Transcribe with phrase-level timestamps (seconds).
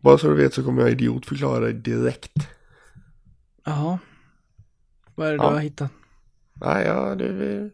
[0.00, 2.48] Bara så du vet så kommer jag idiotförklara dig direkt.
[3.64, 3.98] Jaha.
[5.14, 5.48] Vad är det Ja.
[5.48, 5.92] du har hittat?
[6.54, 7.70] Nej, ja, du...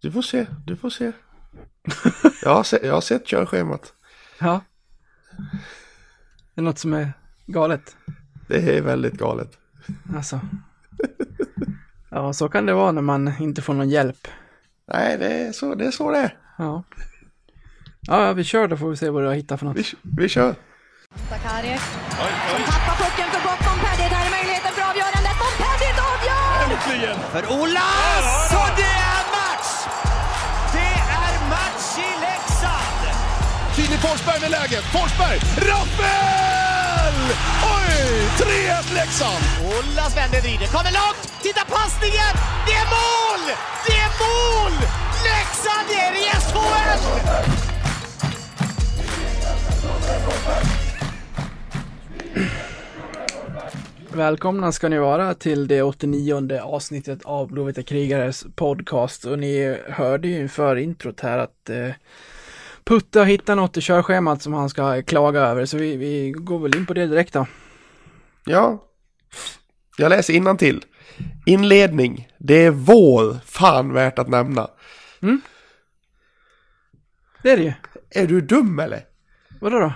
[0.00, 1.12] Du får se, du får se.
[2.42, 3.92] Jag har, se, jag har sett körschemat.
[4.40, 4.60] Ja.
[6.54, 7.12] Det är något som är
[7.46, 7.96] galet.
[8.48, 9.58] Det är väldigt galet.
[10.14, 10.40] Alltså.
[12.10, 14.28] Ja, så kan det vara när man inte får någon hjälp.
[14.86, 15.90] Nej, det är så det är.
[15.90, 16.38] Så det är.
[16.58, 16.82] Ja.
[18.06, 19.76] Ja, ja, vi kör då får vi se vad du har hittat för något.
[19.76, 20.54] Vi, vi kör.
[21.30, 21.78] Sakari
[22.50, 23.60] som tappar pucken för gott.
[23.68, 25.34] Montpellier, där är möjligheten för avgörandet.
[25.42, 27.14] Montpellier avgör!
[27.34, 27.88] För Ola!
[28.52, 29.70] Så det är match!
[30.76, 33.02] Det är match i Leksand!
[33.76, 34.84] Filip Forsberg med läget.
[34.96, 35.38] Forsberg!
[35.70, 37.16] Rappel!
[37.76, 37.94] Oj!
[38.38, 39.44] 3-1 Leksand!
[39.72, 41.22] Ola vänder, vrider, kommer långt!
[41.42, 42.32] Titta passningen!
[42.66, 43.42] Det är mål!
[43.86, 44.74] Det är mål!
[45.28, 47.71] Leksand är i SHL!
[54.14, 59.24] Välkomna ska ni vara till det 89 avsnittet av Blåvita krigares podcast.
[59.24, 61.88] Och ni hörde ju inför introt här att eh,
[62.84, 65.64] Putte har hittat något i körschemat som han ska klaga över.
[65.64, 67.46] Så vi, vi går väl in på det direkt då.
[68.44, 68.84] Ja.
[69.98, 70.84] Jag läser till.
[71.46, 72.28] Inledning.
[72.38, 73.38] Det är vår.
[73.44, 74.68] Fan värt att nämna.
[77.42, 77.72] Det är det ju.
[78.10, 79.11] Är du dum eller?
[79.62, 79.92] Vadå då?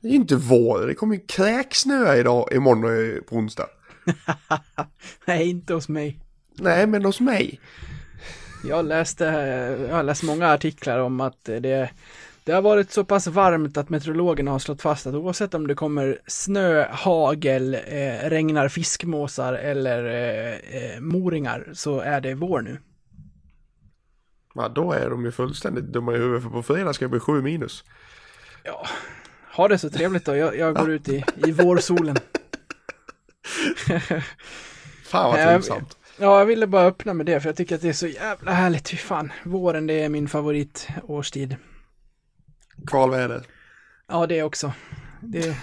[0.00, 0.86] Det är ju inte vår.
[0.86, 3.66] Det kommer ju kräksnöa idag, imorgon och på onsdag.
[5.26, 6.20] Nej, inte hos mig.
[6.54, 7.60] Nej, men hos mig.
[8.64, 9.24] Jag läste,
[9.88, 11.90] jag har läst många artiklar om att det,
[12.44, 15.74] det har varit så pass varmt att meteorologerna har slått fast att oavsett om det
[15.74, 22.78] kommer snö, hagel, eh, regnar fiskmåsar eller eh, eh, moringar så är det vår nu.
[24.54, 27.20] Ja, då är de ju fullständigt dumma i huvudet för på fredag ska det bli
[27.20, 27.84] sju minus.
[28.64, 28.86] Ja,
[29.56, 30.36] ha det så trevligt då.
[30.36, 32.16] Jag, jag går ut i, i vårsolen.
[35.04, 35.96] Fan vad trivsamt.
[36.18, 38.52] Ja, jag ville bara öppna med det för jag tycker att det är så jävla
[38.52, 38.88] härligt.
[38.88, 41.56] Fy fan, våren det är min favoritårstid.
[42.86, 43.42] Kvalväder.
[44.08, 44.72] Ja, det också.
[45.20, 45.56] Det,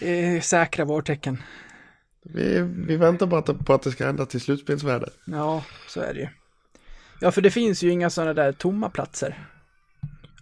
[0.00, 1.42] det är säkra vårtecken.
[2.24, 5.08] Vi, vi väntar bara på att det ska hända till slutspelsväder.
[5.24, 6.28] Ja, så är det ju.
[7.20, 9.48] Ja, för det finns ju inga sådana där tomma platser.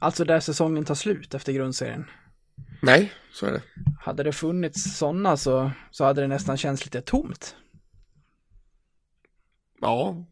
[0.02, 2.04] Alltså där säsongen tar slut efter grundserien.
[2.82, 3.62] Nej, så är det.
[4.00, 7.56] Hade det funnits sådana så, så hade det nästan känts lite tomt.
[9.80, 10.24] Ja.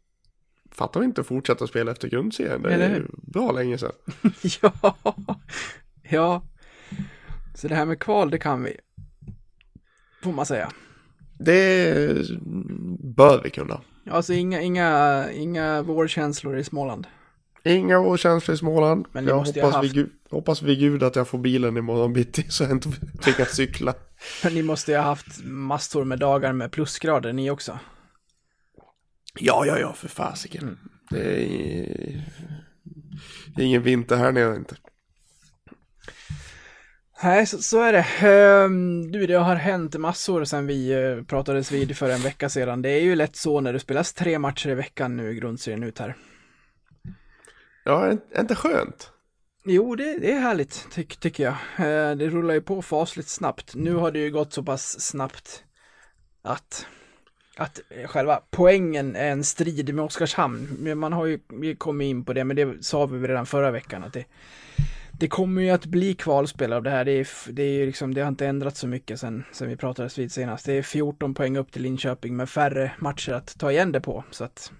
[0.71, 2.63] Fattar vi inte fortsätta spela efter grundserien.
[2.63, 3.11] Det Eller är hur?
[3.23, 3.93] bra länge sedan.
[4.63, 4.97] ja,
[6.03, 6.43] ja.
[7.55, 8.77] Så det här med kval, det kan vi.
[10.23, 10.73] Får man säga.
[11.39, 11.95] Det
[13.17, 13.81] bör vi kunna.
[14.11, 17.07] Alltså inga, inga, inga vårkänslor i Småland.
[17.69, 19.07] Inga vårkänslor i Småland.
[19.13, 19.95] Men jag hoppas, ha vid haft.
[19.95, 22.89] Gud, hoppas vid Gud att jag får bilen imorgon bitti så jag inte
[23.23, 23.95] tvingas cykla.
[24.45, 27.79] Men ni måste ju ha haft massor med dagar med plusgrader ni också.
[29.41, 30.79] Ja, ja, ja, för fasiken.
[31.11, 32.25] Det, är,
[33.57, 34.77] det är ingen vinter här nere inte.
[37.23, 38.07] Nej, så, så är det.
[38.29, 42.83] Ehm, du, det har hänt massor sedan vi eh, pratades vid för en vecka sedan.
[42.83, 45.83] Det är ju lätt så när det spelas tre matcher i veckan nu i grundserien
[45.83, 46.17] ut här.
[47.89, 49.13] Ja, är inte skönt?
[49.65, 51.53] Jo, det, det är härligt, tyck, tycker jag.
[51.77, 53.75] Eh, det rullar ju på fasligt snabbt.
[53.75, 55.65] Nu har det ju gått så pass snabbt
[56.43, 56.87] att,
[57.57, 60.99] att eh, själva poängen är en strid med Oskarshamn.
[60.99, 61.41] Man har ju
[61.79, 64.25] kommit in på det, men det sa vi redan förra veckan att det,
[65.13, 67.05] det kommer ju att bli kvalspel av det här.
[67.05, 70.19] Det, är, det, är liksom, det har inte ändrats så mycket sen, sen vi pratades
[70.19, 70.67] vid senast.
[70.67, 74.25] Det är 14 poäng upp till Linköping med färre matcher att ta igen det på.
[74.31, 74.73] Så att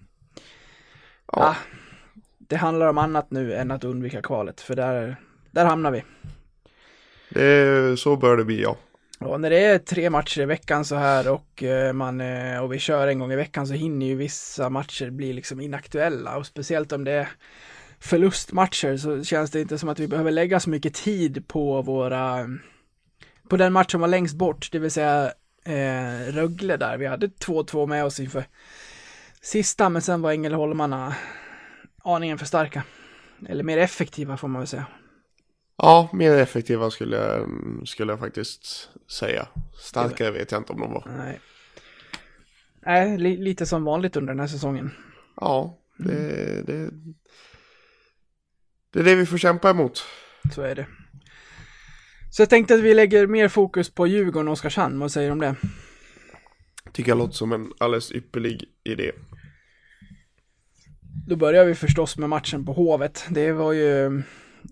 [1.33, 1.57] Ja, Ah,
[2.49, 5.17] det handlar om annat nu än att undvika kvalet, för där,
[5.51, 6.05] där hamnar vi.
[7.29, 8.77] det så bör det bli ja.
[9.21, 12.73] Och när det är tre matcher i veckan så här och, eh, man, eh, och
[12.73, 16.47] vi kör en gång i veckan så hinner ju vissa matcher bli liksom inaktuella och
[16.47, 17.29] speciellt om det är
[17.99, 22.49] förlustmatcher så känns det inte som att vi behöver lägga så mycket tid på våra
[23.49, 25.33] på den match som var längst bort, det vill säga
[25.65, 26.97] eh, Rögle där.
[26.97, 28.45] Vi hade 2-2 med oss inför
[29.41, 31.15] sista, men sen var Ängelholmarna
[32.05, 32.83] aningen för starka.
[33.49, 34.87] Eller mer effektiva får man väl säga.
[35.77, 37.49] Ja, mer effektiva skulle jag,
[37.89, 39.49] skulle jag faktiskt säga.
[39.81, 41.09] Starkare vet jag inte om de var.
[41.17, 41.41] Nej.
[42.81, 44.91] Nej, li lite som vanligt under den här säsongen.
[45.37, 46.91] Ja, det, det,
[48.93, 50.05] det är det vi får kämpa emot.
[50.55, 50.87] Så är det.
[52.31, 54.99] Så jag tänkte att vi lägger mer fokus på Djurgården och Oskarshamn.
[54.99, 55.57] Vad säger du om det?
[56.93, 59.13] Tycker jag låter som en alldeles ypperlig idé.
[61.29, 63.27] Då börjar vi förstås med matchen på Hovet.
[63.31, 64.23] Det var ju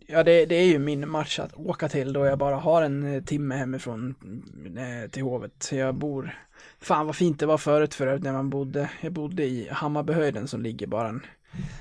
[0.07, 3.15] Ja, det, det är ju min match att åka till då jag bara har en
[3.15, 5.69] eh, timme hemifrån mm, eh, till Hovet.
[5.73, 6.39] Jag bor,
[6.81, 10.49] fan vad fint det var förut för övrigt när man bodde, jag bodde i Hammarbyhöjden
[10.49, 11.27] som ligger bara en,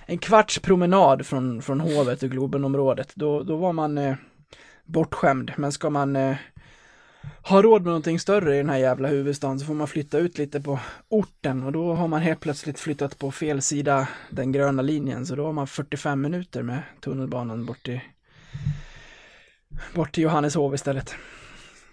[0.06, 3.12] en kvarts promenad från, från Hovet och Globenområdet.
[3.16, 4.16] Då, då var man eh,
[4.84, 6.36] bortskämd, men ska man eh,
[7.42, 10.38] ha råd med någonting större i den här jävla huvudstaden så får man flytta ut
[10.38, 10.80] lite på
[11.10, 15.36] orten och då har man helt plötsligt flyttat på fel sida den gröna linjen så
[15.36, 18.00] då har man 45 minuter med tunnelbanan bort till
[19.94, 21.16] bort till Johanneshov istället.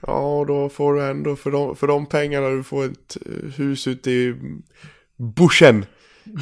[0.06, 3.50] Ja, och då får du ändå för de, för de pengarna du får ett eh,
[3.50, 4.34] hus ute i
[5.16, 5.86] bushen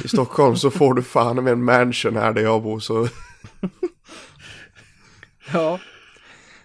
[0.05, 3.07] i Stockholm så får du fan med en mansion här där jag bor så
[5.53, 5.79] Ja,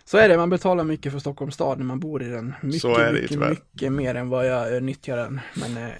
[0.06, 0.36] så är det.
[0.36, 2.54] Man betalar mycket för Stockholms stad när man bor i den.
[2.62, 3.50] Mycket, Så är det mycket, tyvärr.
[3.50, 5.40] mycket mer än vad jag eh, nyttjar den.
[5.54, 5.90] Men eh,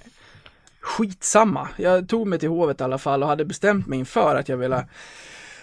[0.81, 1.67] skitsamma.
[1.77, 4.57] Jag tog mig till hovet i alla fall och hade bestämt mig inför att jag
[4.57, 4.87] ville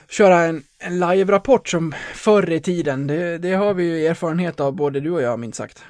[0.09, 3.07] köra en, en live-rapport som förr i tiden.
[3.07, 5.85] Det, det har vi ju erfarenhet av både du och jag minst sagt.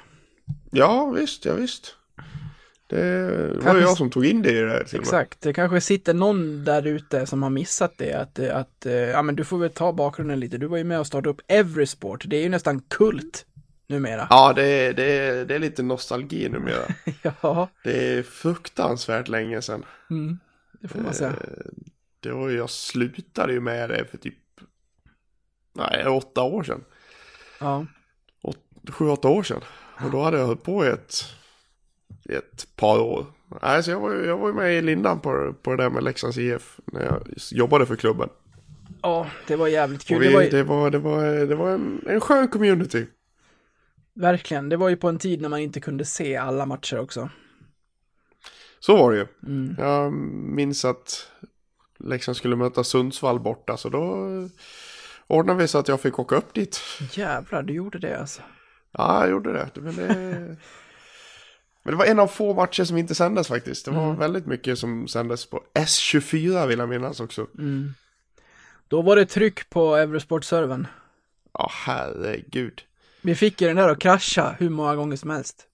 [0.71, 1.95] ja visst, ja visst.
[2.87, 4.99] Det var Kanske- jag som tog in det i det här till.
[4.99, 8.13] Exakt, det kanske sitter någon där ute som har missat det.
[8.13, 10.57] Att, att eh, ja men du får väl ta bakgrunden lite.
[10.57, 12.23] Du var ju med och startade upp Everysport.
[12.27, 13.45] Det är ju nästan kult
[13.87, 14.27] numera.
[14.29, 16.85] Ja, det är, det, är, det är lite nostalgi numera.
[17.41, 19.85] Ja, Det är fruktansvärt länge sedan.
[20.09, 20.39] mm,
[20.81, 21.29] det får man säga.
[21.29, 21.35] Eh,
[22.19, 24.35] Det var jag slutade ju med det för typ,
[25.73, 26.83] nej, åtta år sedan.
[27.59, 27.85] Ja.
[28.91, 29.61] Sju, åtta år sedan.
[30.05, 31.23] Och då hade jag hållit på i ett,
[32.29, 33.25] ett par år.
[33.61, 36.37] Nej, så jag var, jag var med i lindan på, på det där med Leksands
[36.37, 38.29] IF när jag jobbade för klubben.
[39.01, 40.19] Ja, det var jävligt kul.
[40.19, 43.05] Vi, det var ju, det var, det var, det var en, en skön community.
[44.13, 47.29] Verkligen, det var ju på en tid när man inte kunde se alla matcher också.
[48.79, 49.27] Så var det ju.
[49.47, 49.75] Mm.
[49.77, 51.31] Jag minns att
[51.99, 54.29] Leksand skulle möta Sundsvall borta så då
[55.27, 56.81] ordnade vi så att jag fick åka upp dit.
[57.11, 58.41] Jävlar, du gjorde det alltså.
[58.91, 59.81] Ja, jag gjorde det.
[59.81, 60.55] Men det,
[61.85, 63.85] men det var en av få matcher som inte sändes faktiskt.
[63.85, 64.19] Det var Mm.
[64.19, 67.47] väldigt mycket som sändes på S24 vill jag minnas också.
[67.57, 67.93] Mm.
[68.87, 70.87] Då var det tryck på Eurosport-servern.
[71.53, 72.81] Ja, herregud.
[73.21, 75.67] Vi fick ju den där att krascha hur många gånger som helst.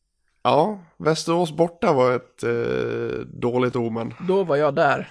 [0.43, 4.13] Ja, Västerås borta var ett eh, dåligt omen.
[4.27, 5.09] Då var jag där.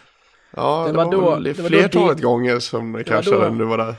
[0.57, 3.59] Ja, Det det, var var, då- det var då flertalet gånger som det kraschade när
[3.59, 3.95] du var där.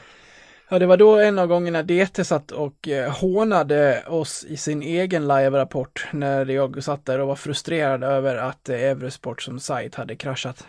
[0.72, 4.82] Ja, det var då en av gångerna DT satt och eh, hånade oss i sin
[4.82, 9.96] egen live-rapport när jag satt där och var frustrerad över att eh, Eurosport som sajt
[9.96, 10.68] hade kraschat.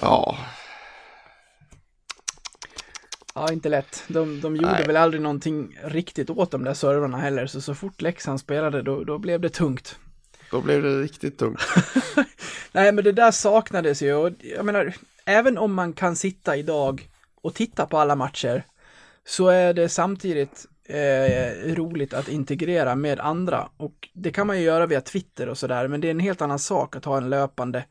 [0.00, 0.38] Ja,
[3.34, 4.04] Ja, inte lätt.
[4.08, 4.86] De, de gjorde Nej.
[4.86, 9.04] väl aldrig någonting riktigt åt de där servrarna heller, så så fort Leksand spelade då,
[9.04, 9.98] då blev det tungt.
[10.50, 11.60] då blev det riktigt tungt.
[12.72, 17.09] Nej, men det där saknades ju och jag menar, även om man kan sitta idag
[17.42, 18.64] och titta på alla matcher
[19.24, 24.64] så är det samtidigt eh, roligt att integrera med andra och det kan man ju
[24.64, 27.30] göra via Twitter och sådär, men det är en helt annan sak att ha en
[27.30, 27.84] löpande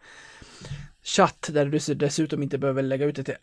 [1.04, 3.36] chatt där du dessutom inte behöver lägga ut det till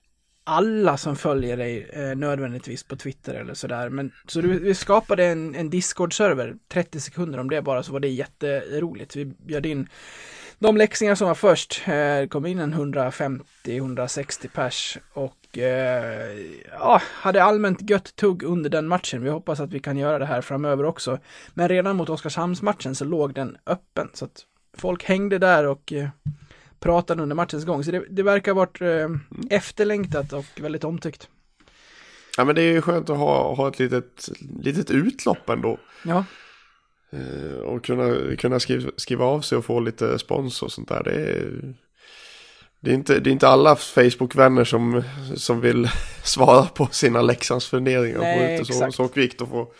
[0.49, 3.89] alla som följer dig eh, nödvändigtvis på Twitter eller sådär.
[3.89, 8.01] Men så du, vi skapade en, en Discord-server, 30 sekunder om det bara, så var
[8.01, 9.17] det jätteroligt.
[9.17, 9.89] Vi bjöd in
[10.59, 11.83] de läxingar som var först.
[11.87, 16.37] Eh, det kom in en 150-160 pers och eh,
[16.73, 19.23] ja, hade allmänt gött tugg under den matchen.
[19.23, 21.19] Vi hoppas att vi kan göra det här framöver också.
[21.55, 24.45] Men redan mot Oskarshamnsmatchen så låg den öppen så att
[24.77, 26.09] folk hängde där och eh,
[26.81, 27.85] pratade under matchens gång.
[27.85, 29.09] Så det, det verkar ha varit eh,
[29.51, 31.29] efterlängtat och väldigt omtyckt.
[32.37, 34.29] Ja, men det är ju skönt att ha, ha ett litet,
[34.61, 35.79] litet utlopp ändå.
[36.05, 36.46] Ja, Eh,
[37.65, 41.03] Och kunna, kunna skriva, skriva av sig och få lite spons och sånt där.
[41.05, 41.75] Det är,
[42.81, 45.03] det är, inte, det är inte alla Facebook-vänner som,
[45.37, 45.89] som vill
[46.25, 48.19] svara på sina Leksands funderingar.
[48.19, 49.73] Nej, och få ut det så, så kvickt och få,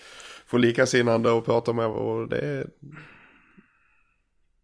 [0.47, 1.87] få likasinnande och prata med.
[1.87, 2.67] Och det, är,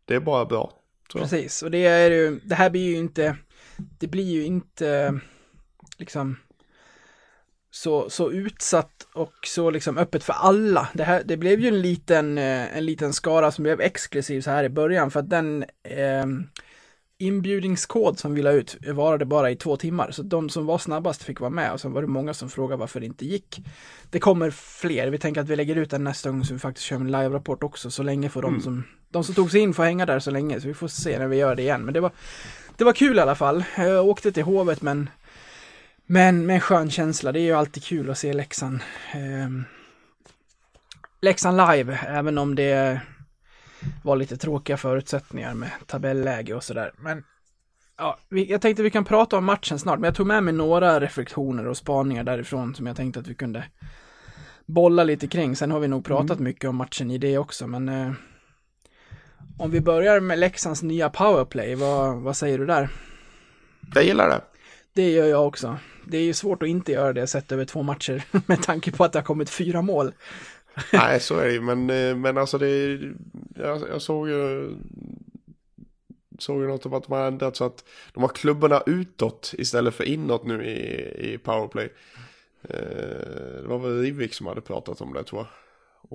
[0.04, 0.72] det är bara bra.
[1.12, 1.62] precis.
[1.62, 3.36] Och det är ju, det här blir ju inte,
[3.98, 5.20] det blir ju inte
[5.98, 6.36] liksom
[7.74, 10.88] så, så utsatt och så liksom öppet för alla.
[10.92, 14.50] Det, här, det blev ju en liten, eh, en liten skara som blev exklusiv så
[14.50, 16.26] här i början för att den eh,
[17.18, 20.10] inbjudningskod som vi la ut varade bara i två timmar.
[20.10, 22.80] Så de som var snabbast fick vara med och sen var det många som frågade
[22.80, 23.60] varför det inte gick.
[24.10, 25.08] Det kommer fler.
[25.08, 27.62] Vi tänker att vi lägger ut den nästa gång så vi faktiskt kör en live-rapport
[27.62, 27.90] också.
[27.90, 30.60] Så länge får de som, de som tog sig in får hänga där så länge.
[30.60, 31.82] Så vi får se när vi gör det igen.
[31.82, 32.10] Men det var,
[32.76, 33.64] det var kul i alla fall.
[33.76, 35.10] Jag åkte till Hovet men
[36.12, 37.32] men med en skön känsla.
[37.32, 38.80] Det är ju alltid kul att se Leksand.
[39.14, 39.50] Eh,
[41.20, 43.00] Leksand live, även om det
[44.04, 46.92] var lite tråkiga förutsättningar med tabelläge och sådär.
[46.98, 47.24] Men
[47.98, 50.54] Ja, vi, jag tänkte vi kan prata om matchen snart, men jag tog med mig
[50.54, 53.64] några reflektioner och spaningar därifrån som jag tänkte att vi kunde
[54.66, 55.56] bolla lite kring.
[55.56, 56.44] Sen har vi nog pratat Mm.
[56.44, 58.12] mycket om matchen i det också, men eh,
[59.58, 62.88] om vi börjar med Leksands nya powerplay, vad, vad säger du där?
[63.94, 64.40] Jag gillar det.
[64.94, 65.76] Det gör jag också.
[66.06, 69.04] Det är ju svårt att inte göra det sett över två matcher med tanke på
[69.04, 70.12] att det har kommit fyra mål.
[70.92, 71.60] Nej, så är det ju.
[71.60, 73.14] Men, eh, men alltså det är,
[73.56, 74.70] jag, jag såg ju,
[76.38, 77.84] såg ju något om att de har ändrat så att
[78.14, 81.92] de har klubborna utåt istället för inåt nu i, i powerplay.
[82.68, 82.76] Eh,
[83.62, 85.48] det var väl Rivik som hade pratat om det tror jag.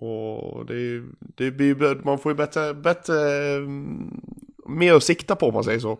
[0.03, 4.21] Och det, är ju- det blir ju- man får ju bättre, bättre, mm,
[4.65, 5.97] mer att sikta på om man säger så.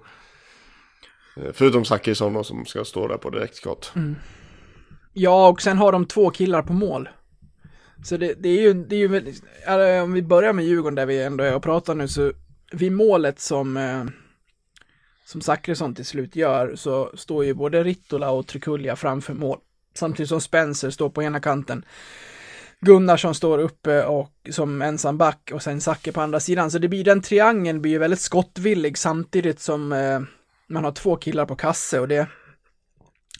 [1.38, 3.92] Eh, förutom Zachrisson då, som ska stå där på direktskott.
[3.96, 4.16] Mm.
[5.14, 7.10] Ja, och sen har de två killar på mål.
[8.04, 10.96] Så det, det är ju, det är ju väldigt, alltså, om vi börjar med Djurgården
[10.96, 12.32] där vi ändå är och pratar nu så
[12.72, 14.04] vid målet som eh,
[15.26, 19.60] som Zachrisson till slut gör så står ju både Rittola och Trikulja framför mål.
[19.94, 21.86] Samtidigt som Spencer står på ena kanten.
[22.80, 26.72] Gunnarsson står uppe och som ensam back och sen Zacke på andra sidan.
[26.72, 30.20] Så det blir den triangeln blir ju väldigt skottvillig samtidigt som eh,
[30.70, 32.28] man har två killar på kasse och det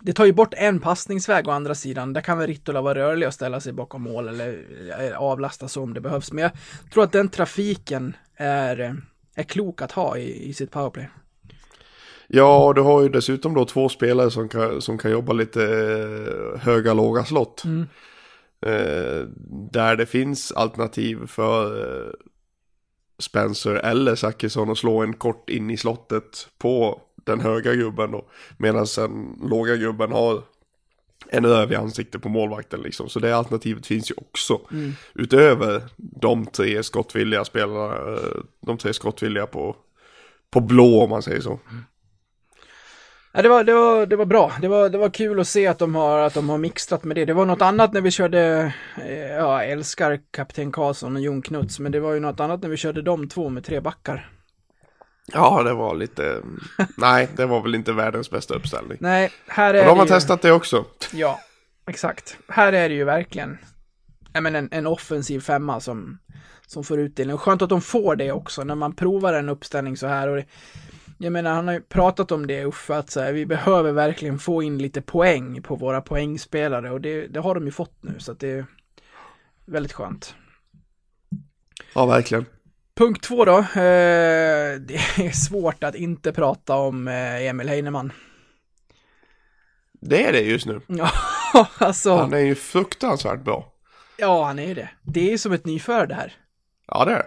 [0.02, 2.14] det tar ju bort en passningsväg å andra sidan.
[2.14, 4.64] Där kan väl Rittola vara rörlig och ställa sig bakom mål eller
[5.16, 6.32] avlasta så om det behövs.
[6.32, 6.52] Men jag
[6.94, 9.02] tror att den trafiken är,
[9.36, 11.10] är klok att ha i, i sitt powerplay.
[12.28, 16.60] Ja, du har ju dessutom då två spelare som kan, som kan jobba lite eh,
[16.60, 17.64] höga, låga slott.
[17.66, 17.88] Mm.
[18.62, 19.28] Eh,
[19.72, 22.12] där det finns alternativ för eh,
[23.20, 28.26] Spencer eller Zachrisson att slå en kort in i slottet på den höga gubben då.
[28.58, 30.44] Medan den låga gubben har
[31.30, 33.10] en öv i ansiktet på målvakten liksom.
[33.10, 34.62] Så det alternativet finns ju också.
[35.14, 39.76] Utöver de tre skottvilliga spelarna, eh, de tre skottvilliga på,
[40.52, 41.60] på blå om man säger så.
[43.32, 44.52] Ja, det, var, det, var, det var bra.
[44.62, 47.18] Det var, det var kul att se att de, har, att de har mixtrat med
[47.18, 47.26] det.
[47.26, 48.74] Det var något annat när vi körde,
[49.06, 52.70] eh, ja, älskar Kapten Karlsson och Jon Knuts, men det var ju något annat när
[52.70, 54.37] vi körde de två med tre backar.
[55.34, 56.42] Ja, det var lite...
[56.98, 58.98] Nej, det var väl inte världens bästa uppställning.
[59.02, 60.16] Nej, här är Men de har det ju...
[60.16, 60.86] testat det också.
[61.14, 61.40] Ja,
[61.88, 62.38] exakt.
[62.48, 63.58] Här är det ju verkligen
[64.42, 66.18] men en, en offensiv femma som,
[66.68, 67.34] som får utdelning.
[67.34, 70.28] Och skönt att de får det också när man provar en uppställning så här.
[70.28, 70.46] Och det,
[71.18, 74.40] jag menar, han har ju pratat om det Uffe, att så här, vi behöver verkligen
[74.40, 78.20] få in lite poäng på våra poängspelare och det, det har de ju fått nu
[78.20, 78.66] så att det är
[79.66, 80.36] väldigt skönt.
[81.94, 82.46] Ja, verkligen.
[82.98, 83.58] Punkt två då.
[83.58, 88.12] Eh, det är svårt att inte prata om eh, Emil Heinemann.
[89.92, 90.82] Det är det just nu.
[90.88, 91.12] Ja,
[91.78, 92.16] alltså.
[92.16, 93.74] Han är ju fruktansvärt bra.
[94.18, 94.90] Ja, han är ju det.
[95.02, 96.36] Det är som ett nyfödd här.
[96.88, 97.26] Ja, det är det.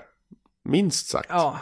[0.65, 1.29] Minst sagt.
[1.29, 1.59] Ja.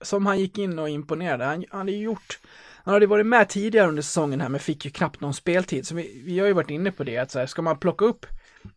[0.00, 1.44] Som han gick in och imponerade.
[1.44, 2.38] Han, han hade ju gjort,
[2.84, 5.86] han hade varit med tidigare under säsongen här men fick ju knappt någon speltid.
[5.86, 8.04] Så vi, vi har ju varit inne på det att så här, ska man plocka
[8.04, 8.26] upp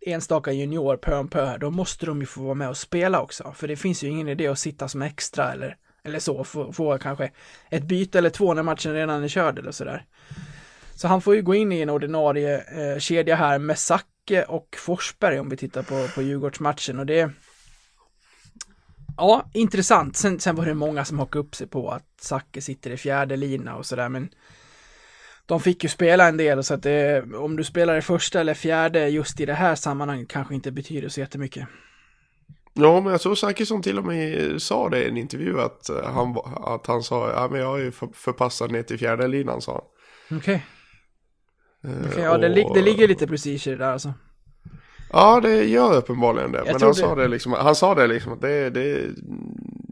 [0.01, 3.53] enstaka junior pö om pö då måste de ju få vara med och spela också.
[3.55, 6.98] För det finns ju ingen idé att sitta som extra eller, eller så, få, få
[6.98, 7.31] kanske
[7.69, 10.05] ett byte eller två när matchen redan är körd eller sådär.
[10.96, 14.75] Så han får ju gå in i en ordinarie eh, kedja här med Zacke och
[14.79, 17.31] Forsberg om vi tittar på, på Djurgårdsmatchen och det
[19.17, 20.17] Ja, intressant.
[20.17, 23.36] Sen, sen var det många som hakade upp sig på att Zacke sitter i fjärde
[23.36, 24.29] lina och sådär, men
[25.50, 28.53] de fick ju spela en del, så att det, om du spelar i första eller
[28.53, 31.68] fjärde just i det här sammanhanget kanske inte betyder så jättemycket.
[32.74, 36.03] Ja, men jag tror Zachrisson till och med sa det i en intervju att eh,
[36.13, 39.62] han, att han sa ja, men jag är ju för- förpassad ner till fjärde linan,
[39.62, 39.72] sa
[40.29, 40.38] han.
[40.39, 40.65] Okej,
[41.84, 44.13] Eh, okay, ja, det, lig, det ligger lite prestige i det där alltså.
[45.12, 46.63] Ja, det gör uppenbarligen det.
[46.65, 49.06] Men tror han det- sa det liksom, han sa det liksom att det, det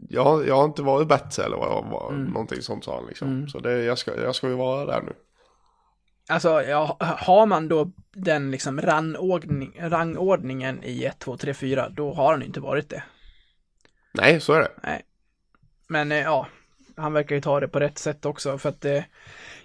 [0.08, 2.24] jag, har- jag har inte varit bättre eller vad, vad Mm.
[2.32, 3.48] någonting sånt sa han liksom.
[3.48, 5.12] Så det, jag, ska, jag ska ju vara där nu.
[6.28, 12.14] Alltså, ja, har man då den liksom rangordning, rangordningen i 1, 2, 3, 4, då
[12.14, 13.02] har han inte varit det.
[14.12, 14.70] Nej, så är det.
[14.82, 15.02] Nej.
[15.88, 16.46] Men eh, ja,
[16.96, 19.02] han verkar ju ta det på rätt sätt också för att eh,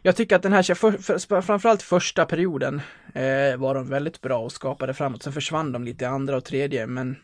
[0.01, 2.81] jag tycker att den här, för, för, framförallt första perioden
[3.13, 5.23] eh, var de väldigt bra och skapade framåt.
[5.23, 7.15] Sen försvann de lite i andra och tredje, men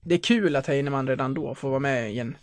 [0.00, 2.36] det är kul att Heinemann redan då får vara med i en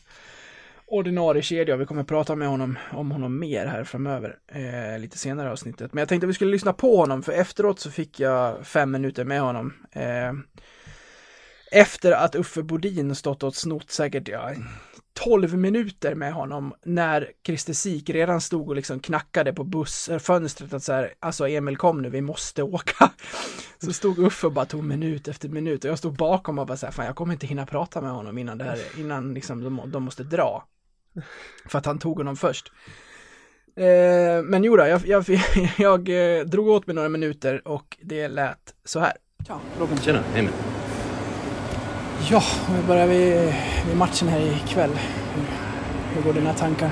[0.87, 5.17] ordinarie kedja och vi kommer prata med honom om honom mer här framöver eh, lite
[5.17, 5.93] senare i avsnittet.
[5.93, 8.91] Men jag tänkte att vi skulle lyssna på honom för efteråt så fick jag fem
[8.91, 9.73] minuter med honom.
[9.91, 10.33] Eh,
[11.71, 14.51] efter att Uffe Bodin stått och snott säkert ja,
[15.13, 20.75] 12 minuter med honom när Christer Sik redan stod och liksom knackade på bussfönstret eh,
[20.75, 23.11] att så här, alltså Emil kom nu, vi måste åka.
[23.79, 26.77] Så stod Uffe och bara tog minut efter minut och jag stod bakom och bara
[26.77, 29.63] så här, fan jag kommer inte hinna prata med honom innan det här, innan liksom
[29.63, 30.67] de, de måste dra.
[31.65, 32.71] För att han tog honom först.
[33.77, 35.25] Eh, men jo då, jag, jag,
[35.77, 39.13] jag, eh, drog åt mig några minuter och det lät så här.
[39.47, 39.97] Ja, Robin.
[39.97, 40.53] Tjena, hej med.
[42.29, 42.43] Ja,
[42.77, 43.53] vi börjar vid,
[43.87, 44.91] vid matchen här ikväll.
[45.35, 45.43] Hur,
[46.15, 46.91] hur går dina tankar?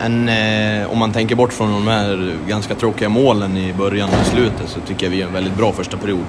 [0.00, 4.26] En, eh, om man tänker bort från de här ganska tråkiga målen i början och
[4.26, 6.24] slutet så tycker jag vi är en väldigt bra första period.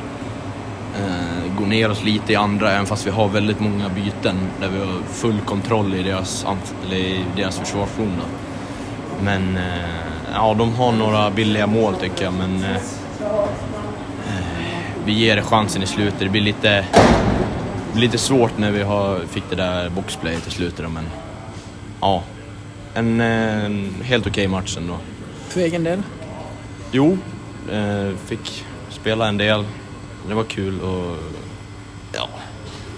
[0.98, 4.70] Eh, går ner oss lite i andra, även fast vi har väldigt många byten där
[4.70, 6.46] vi har full kontroll i deras,
[6.86, 8.22] eller i deras försvarszon.
[9.24, 9.64] Men eh,
[10.34, 12.82] ja, de har några billiga mål tycker jag, men eh,
[15.06, 16.20] vi ger det chansen i slutet.
[16.20, 16.86] Det blir lite,
[17.96, 21.04] lite svårt när vi har, fick det där boxplayet i slutet men
[22.02, 22.24] ja,
[22.94, 24.98] en, en helt okej match ändå.
[25.48, 26.02] För egen del?
[26.92, 27.18] Jo,
[28.26, 29.66] fick spela en del.
[30.28, 31.18] Det var kul och
[32.14, 32.30] ja,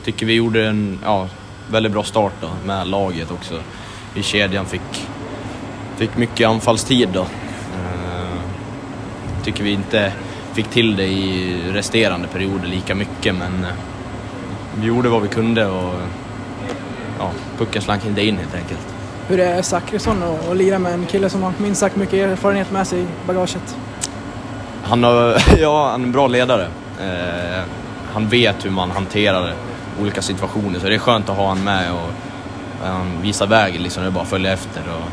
[0.04, 1.28] tycker vi gjorde en ja,
[1.72, 3.60] väldigt bra start då med laget också.
[4.16, 5.08] I kedjan fick,
[5.98, 7.22] fick mycket anfallstid då.
[7.22, 8.40] Eh,
[9.44, 10.14] tycker vi inte
[10.54, 13.76] fick till det i resterande perioder lika mycket men eh,
[14.76, 15.94] vi gjorde vad vi kunde och
[17.20, 18.88] ja, pucken slank inte in helt enkelt.
[19.28, 22.88] Hur är Zachrisson att lira med en kille som har minst sagt mycket erfarenhet med
[22.88, 23.78] sig i bagaget?
[24.84, 26.68] Han, har, ja, han är en bra ledare.
[27.00, 27.64] Eh,
[28.14, 29.54] han vet hur man hanterar
[30.02, 32.10] olika situationer så det är skönt att ha han med och
[32.86, 34.04] eh, visa vägen liksom.
[34.04, 35.10] Det är bara att följa efter och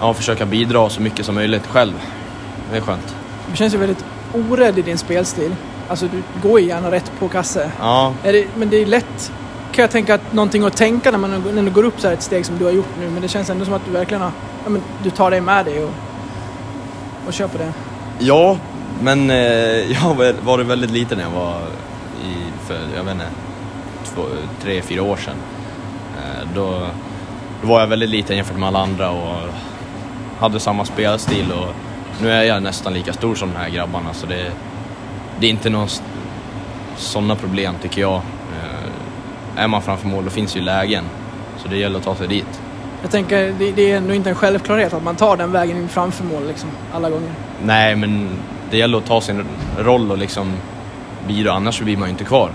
[0.00, 1.92] ja, försöka bidra så mycket som möjligt själv.
[2.70, 3.14] Det är skönt.
[3.50, 5.56] Du känns ju väldigt orädd i din spelstil.
[5.88, 7.70] Alltså du går ju gärna rätt på kasse.
[7.80, 9.32] Ja, det, men det är lätt,
[9.72, 12.14] kan jag tänka, att någonting att tänka när man när du går upp så här
[12.14, 13.10] ett steg som du har gjort nu.
[13.10, 14.30] Men det känns ändå som att du verkligen har,
[14.64, 15.90] ja, men du tar dig med dig och,
[17.26, 17.72] och kör på det.
[18.18, 18.58] ja
[19.02, 19.36] men eh,
[19.92, 21.60] jag har varit väldigt liten när jag var
[22.24, 23.28] i, för, jag vet inte,
[24.04, 24.22] två,
[24.62, 25.36] tre, fyra år sedan.
[26.16, 26.86] Eh, då,
[27.62, 29.48] då var jag väldigt liten jämfört med alla andra och
[30.38, 31.74] hade samma spelstil och
[32.22, 34.52] nu är jag nästan lika stor som de här grabbarna så det,
[35.40, 35.88] det är inte några
[36.96, 38.14] sådana problem tycker jag.
[38.14, 41.04] Eh, är man framför mål då finns ju lägen
[41.58, 42.60] så det gäller att ta sig dit.
[43.02, 45.88] Jag tänker, det, det är ändå inte en självklarhet att man tar den vägen in
[45.88, 47.30] framför mål liksom, alla gånger.
[47.64, 48.28] Nej, men
[48.70, 49.44] det gäller att ta sin
[49.78, 50.52] roll och liksom
[51.28, 52.50] bidra, annars blir man ju inte kvar.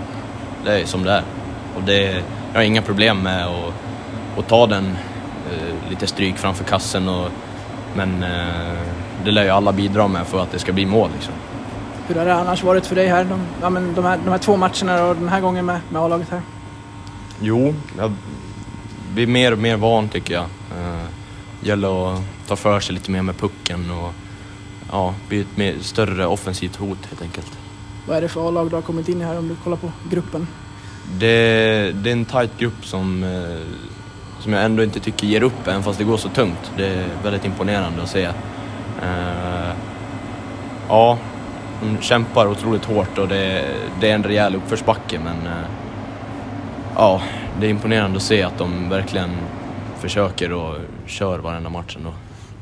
[0.64, 1.22] Det är som det är.
[1.76, 2.22] Och det,
[2.52, 3.72] jag har inga problem med att,
[4.38, 4.84] att ta den
[5.52, 7.28] eh, lite stryk framför kassen och,
[7.94, 8.78] men eh,
[9.24, 11.34] det lär ju alla bidra med för att det ska bli mål liksom.
[12.06, 14.38] Hur har det annars varit för dig här, de, ja, men de, här, de här
[14.38, 16.42] två matcherna och den här gången med, med A-laget här?
[17.40, 18.12] Jo, jag
[19.14, 20.42] blir mer och mer van tycker jag.
[20.42, 21.04] Eh,
[21.60, 24.14] gäller att ta för sig lite mer med pucken och
[24.92, 27.58] ja, bli ett mer, större offensivt hot helt enkelt.
[28.08, 29.92] Vad är det för A-lag du har kommit in i här om du kollar på
[30.10, 30.46] gruppen?
[31.18, 35.66] Det, det är en tight grupp som, eh, som jag ändå inte tycker ger upp
[35.66, 36.72] även fast det går så tungt.
[36.76, 38.24] Det är väldigt imponerande att se.
[39.02, 39.72] Eh,
[40.88, 41.18] ja,
[41.80, 43.64] de kämpar otroligt hårt och det,
[44.00, 45.68] det är en rejäl uppförsbacke men eh,
[46.96, 47.22] ja,
[47.60, 49.30] det är imponerande att se att de verkligen
[50.00, 50.76] försöker och
[51.06, 52.12] kör varenda match ändå.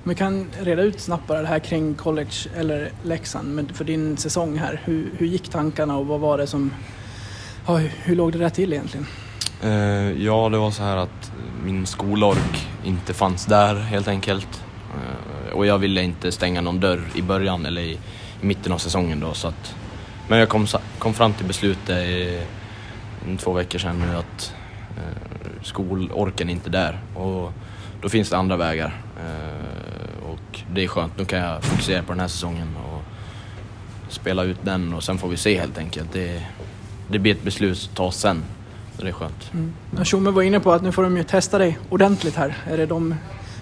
[0.04, 4.80] Vi kan reda ut snabbt det här kring college eller Leksand för din säsong här.
[4.84, 6.74] Hur, hur gick tankarna och vad var det som...
[7.66, 9.06] Ja, hur, hur låg det där till egentligen?
[9.64, 11.32] Uh, ja, det var så här att
[11.64, 14.64] min skolork inte fanns där helt enkelt.
[14.94, 17.98] Uh, och jag ville inte stänga någon dörr i början eller i,
[18.42, 19.34] i mitten av säsongen då.
[19.34, 19.74] Så att,
[20.28, 20.66] men jag kom,
[20.98, 22.40] kom fram till beslutet i,
[23.38, 24.54] två veckor sedan nu att
[24.96, 27.00] uh, skolorken är inte där.
[27.14, 27.52] Och
[28.02, 29.02] då finns det andra vägar.
[29.16, 29.69] Uh,
[30.72, 33.02] det är skönt, nu kan jag fokusera på den här säsongen och
[34.12, 36.12] spela ut den och sen får vi se helt enkelt.
[36.12, 36.42] Det,
[37.08, 38.42] det blir ett beslut som tas sen.
[38.96, 39.50] Så det är skönt.
[39.96, 42.56] Ja, Tjomme var inne på att nu får de ju testa dig ordentligt här.
[42.66, 43.14] Är det de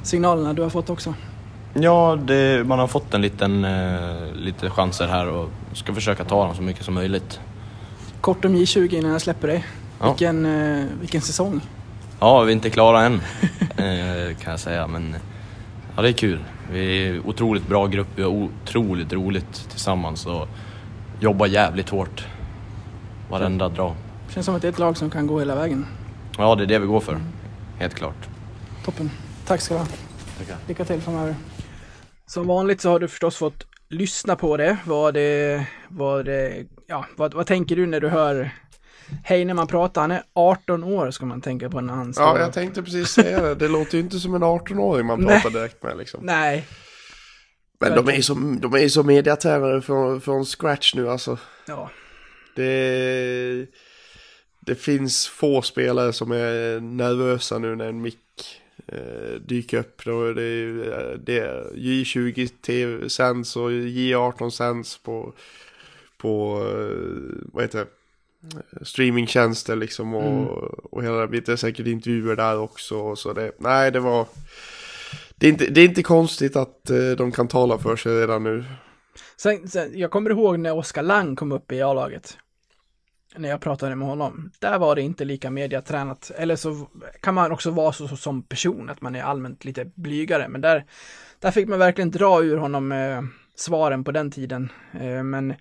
[0.02, 1.14] signalerna du har fått också?
[1.74, 6.46] Ja, det, man har fått en liten, eh, lite chanser här och ska försöka ta
[6.46, 7.40] dem så mycket som möjligt.
[8.20, 9.64] Kort om J20 innan jag släpper dig.
[10.00, 10.08] Ja.
[10.08, 11.60] Vilken, eh, vilken säsong.
[12.20, 13.14] Ja, vi är inte klara än
[13.60, 15.16] eh, kan jag säga, men
[15.96, 16.40] ja, det är kul.
[16.72, 20.48] Vi är en otroligt bra grupp, vi har otroligt roligt tillsammans och
[21.20, 22.26] jobbar jävligt hårt.
[23.30, 23.94] Varenda dag.
[24.28, 25.86] Känns som att det är ett lag som kan gå hela vägen.
[26.38, 27.18] Ja, det är det vi går för.
[27.78, 28.28] Helt klart.
[28.84, 29.10] Toppen.
[29.46, 29.86] Tack ska du ha.
[30.38, 30.56] Tackar.
[30.66, 31.34] Lycka till framöver.
[32.26, 34.76] Som vanligt så har du förstås fått lyssna på det.
[34.84, 38.50] Vad det, vad det, ja, vad, vad tänker du när du hör
[39.24, 40.00] Hej när man pratar?
[40.00, 42.24] Han är 18 år ska man tänka på när han står.
[42.24, 43.54] Ja, jag tänkte precis säga det.
[43.54, 45.40] Det låter ju inte som en 18-åring man Nej.
[45.42, 46.20] pratar direkt med liksom.
[46.26, 46.66] Nej,
[47.80, 49.10] Men de är ju som, de är som
[49.82, 51.38] från, från scratch nu alltså.
[51.66, 51.90] ja.
[52.54, 53.66] Det,
[54.60, 60.04] det finns få spelare som är nervösa nu när en mick eh, dyka upp.
[60.04, 65.32] Då det, är- det är J20 TV sänds och J18 sänds på,
[66.18, 67.86] på eh, vad heter det?
[68.82, 70.46] Streamingtjänster liksom och, Mm.
[70.92, 71.58] och hela det biten.
[71.58, 73.16] Säkert intervjuer där också.
[73.16, 74.26] Så det, nej, det var...
[75.36, 78.44] Det är, inte, det är inte konstigt att eh, de kan tala för sig redan
[78.44, 78.64] nu.
[79.36, 82.38] Sen, sen, jag kommer ihåg när Oskar Lang kom upp i A-laget.
[83.36, 84.50] När jag pratade med honom.
[84.58, 86.30] Där var det inte lika mediatränat.
[86.36, 86.88] Eller så
[87.20, 90.48] kan man också vara så, så som person, att man är allmänt lite blygare.
[90.48, 90.84] Men där,
[91.38, 93.22] där fick man verkligen dra ur honom eh,
[93.54, 94.72] svaren på den tiden.
[95.00, 95.54] Eh, men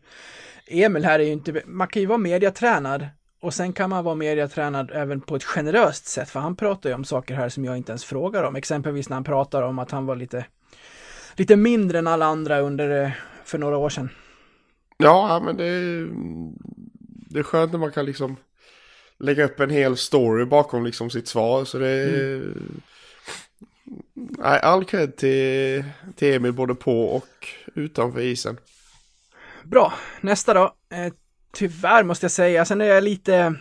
[0.68, 3.08] Emil här är ju inte, man kan ju vara mediatränad
[3.40, 6.96] och sen kan man vara mediatränad även på ett generöst sätt, för han pratar ju
[6.96, 8.56] om saker här som jag inte ens frågar om.
[8.56, 10.46] Exempelvis när han pratar om att han var lite,
[11.36, 13.12] lite mindre än alla andra under, eh,
[13.44, 14.10] för några år sedan.
[14.98, 16.10] Ja, men det är,
[17.30, 18.36] det är skönt när man kan liksom
[19.20, 21.66] lägga upp en hel story bakom liksom sitt svar.
[21.66, 22.44] Så det är...
[24.14, 25.84] Nej, all cred till,
[26.16, 28.58] till Emil både på och utanför isen.
[29.70, 30.76] Bra, nästa då.
[30.90, 31.14] Eh,
[31.54, 33.56] tyvärr måste jag säga, sen är jag lite,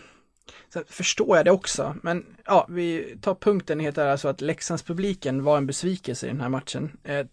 [0.69, 5.57] så förstår jag det också, men ja, vi tar punkten heter alltså att Leksandspubliken var
[5.57, 6.97] en besvikelse i den här matchen.
[7.05, 7.27] Eh,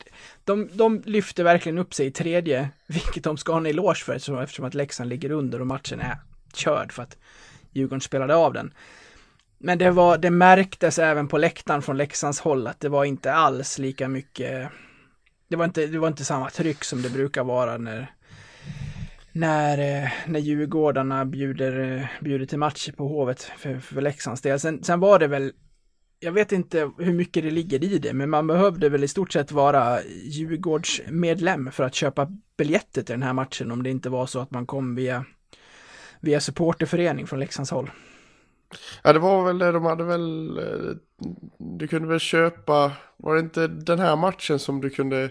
[0.44, 4.14] de, de lyfte verkligen upp sig i tredje, vilket de ska ha en eloge för
[4.14, 6.18] eftersom, eftersom att Leksand ligger under och matchen är
[6.54, 7.18] körd för att
[7.72, 8.74] Djurgården spelade av den.
[9.58, 13.34] Men det var, det märktes även på läktaren från Leksands håll att det var inte
[13.34, 14.70] alls lika mycket,
[15.48, 18.14] det var inte, det var inte samma tryck som det brukar vara när
[19.34, 24.60] när, eh, när Djurgårdarna bjuder, eh, bjuder till match på Hovet för, för Leksands del.
[24.60, 25.52] Sen, sen var det väl,
[26.20, 29.32] jag vet inte hur mycket det ligger i det, men man behövde väl i stort
[29.32, 34.26] sett vara Djurgårdsmedlem för att köpa biljetter till den här matchen om det inte var
[34.26, 35.26] så att man kom via,
[36.20, 37.92] via supporterförening från Leksands håll.
[39.04, 40.58] Ja, det var väl det de hade väl...
[40.58, 40.96] Eh,
[41.58, 42.92] du kunde väl köpa...
[43.18, 45.30] Var det inte den här matchen som du kunde...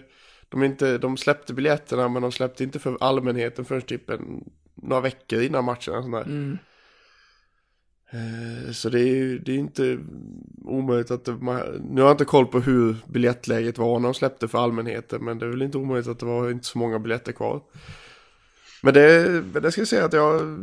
[0.53, 4.43] De, inte, de släppte biljetterna men de släppte inte för allmänheten förrän typ en,
[4.75, 5.95] några veckor innan matchen.
[5.95, 6.21] och Sånt där.
[6.21, 6.57] Mm.
[8.11, 9.99] Eh, Så det är ju det är inte
[10.65, 14.13] omöjligt att det, man, Nu har jag inte koll på hur biljettläget var när de
[14.13, 16.99] släppte för allmänheten Men det är väl inte omöjligt att det var inte så många
[16.99, 17.61] biljetter kvar
[18.83, 20.59] Men det, det ska jag säga att jag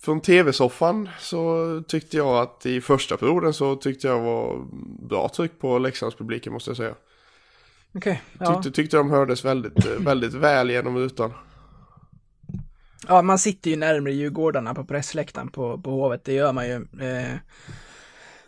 [0.00, 4.66] Från tv-soffan så tyckte jag att i första perioden så tyckte jag var
[5.08, 6.94] bra tryck på Leksandspubliken måste jag säga
[7.96, 8.54] Okej, ja.
[8.54, 11.32] Tyckte, tyckte de hördes väldigt, eh, väldigt väl genom rutan
[13.08, 16.74] ja, man sitter ju närmare Djurgårdarna på pressläktaren på, på Hovet, det gör man ju.
[17.00, 17.34] Eh,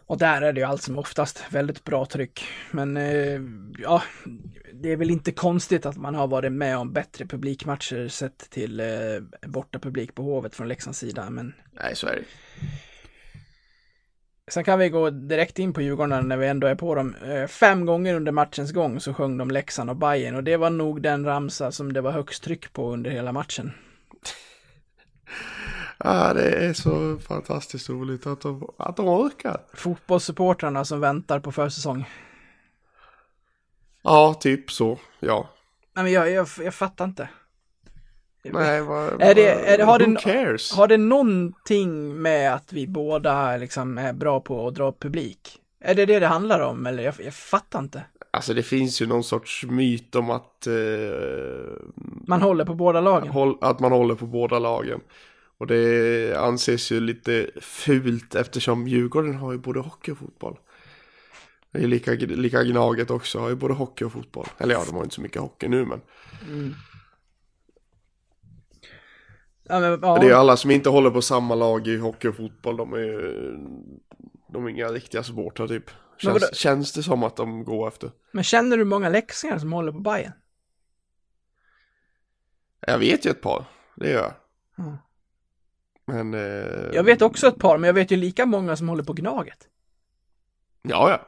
[0.07, 2.45] och där är det ju allt som oftast väldigt bra tryck.
[2.71, 3.41] Men eh,
[3.79, 4.03] ja,
[4.73, 8.81] det är väl inte konstigt att man har varit med om bättre publikmatcher sett till
[8.81, 8.87] eh,
[9.47, 11.31] borta publik på Hovet från Leksands sida.
[11.31, 12.25] Men Nej så är det
[14.49, 17.15] sen kan vi gå direkt in på Djurgården när vi ändå är på dem.
[17.15, 20.71] Eh, fem gånger under matchens gång så sjöng de Leksand och Bayern och det var
[20.71, 23.73] nog den ramsa som det var högst tryck på under hela matchen.
[26.05, 31.53] Ja det är så fantastiskt roligt att de, att de orkar Fotbollssupportrarna som väntar på
[31.53, 32.05] försäsong.
[34.03, 35.49] Ja typ så, ja
[35.95, 37.29] Nej men jag, jag, jag fattar inte.
[38.53, 40.73] Nej, vad, Är det- är det- har who det- cares?
[40.73, 45.59] Har det någonting med att vi båda liksom är bra på att dra upp publik?
[45.81, 47.03] Är det det det handlar om eller?
[47.03, 48.03] Jag, jag fattar inte.
[48.31, 50.73] Alltså det finns ju någon sorts myt om att, eh,
[52.27, 53.29] Man håller på båda lagen.
[53.29, 55.01] håll, att man håller på båda lagen.
[55.59, 60.57] Och det anses ju lite fult eftersom Djurgården har ju både hockey och fotboll.
[61.73, 64.47] Det är lika, lika Gnaget också, har ju både hockey och fotboll.
[64.59, 66.01] Eller ja, de har inte så mycket hockey nu men.
[69.69, 70.37] Ja, men, Men Det är ja.
[70.37, 73.57] alla som inte håller på samma lag i hockey och fotboll, de är ju,
[74.53, 75.91] de är inga riktiga supportrar typ.
[76.25, 76.47] Men vadå?
[76.47, 78.11] Känns, känns det som att de går efter.
[78.33, 80.33] men känner du många leksingar som håller på Bayern?
[82.81, 83.65] Jag vet ju ett par,
[83.97, 84.33] det gör jag.
[84.87, 84.97] Mm.
[86.07, 86.35] Men...
[86.35, 89.13] Eh, Jag vet också ett par, men jag vet ju lika många som håller på
[89.13, 89.69] Gnaget.
[90.83, 91.21] Ja, ja.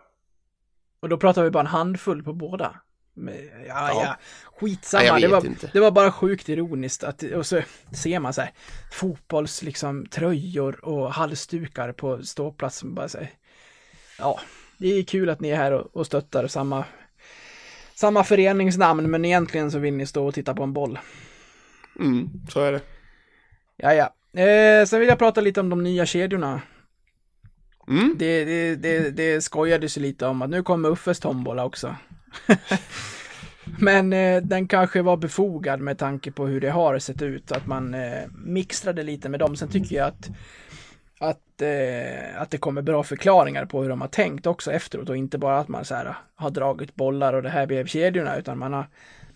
[1.01, 2.81] Och då pratar vi bara en handfull på båda.
[3.29, 3.35] Ja,
[3.69, 4.17] ja, Ja.
[4.61, 5.05] skitsamma.
[5.05, 5.71] Jag det, var, inte.
[5.73, 7.61] det var bara sjukt ironiskt att, och så
[7.93, 8.51] ser man så här
[8.93, 12.83] fotbolls liksom tröjor och halsdukar på ståplats.
[12.83, 13.31] Bara så här,
[14.19, 14.41] ja,
[14.79, 16.85] det är kul att ni är här och, och stöttar samma,
[17.95, 20.99] samma föreningsnamn, men egentligen så vill ni stå och titta på en boll.
[21.99, 22.81] Mm, så är det.
[23.77, 24.15] Ja, ja.
[24.41, 26.61] Eh, sen vill jag prata lite om de nya kedjorna.
[27.89, 28.15] Mm.
[28.19, 31.97] Det, det, det, det skojades ju lite om att nu kommer Uffes tombola också.
[33.79, 37.67] Men eh, den kanske var befogad med tanke på hur det har sett ut, att
[37.67, 39.57] man eh, mixtrade lite med dem.
[39.57, 40.31] Sen tycker jag att
[41.23, 45.17] att, eh, att det kommer bra förklaringar på hur de har tänkt också efteråt och
[45.17, 48.37] inte bara att man så här ah, har dragit bollar och det här blev kedjorna
[48.37, 48.87] utan man har,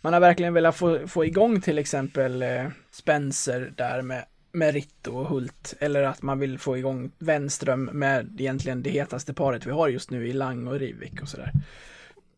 [0.01, 5.17] man har verkligen velat få, få igång till exempel eh, Spencer där med, med Ritto
[5.17, 9.71] och Hult eller att man vill få igång Wenström med egentligen det hetaste paret vi
[9.71, 11.53] har just nu i Lang och Rivik och sådär.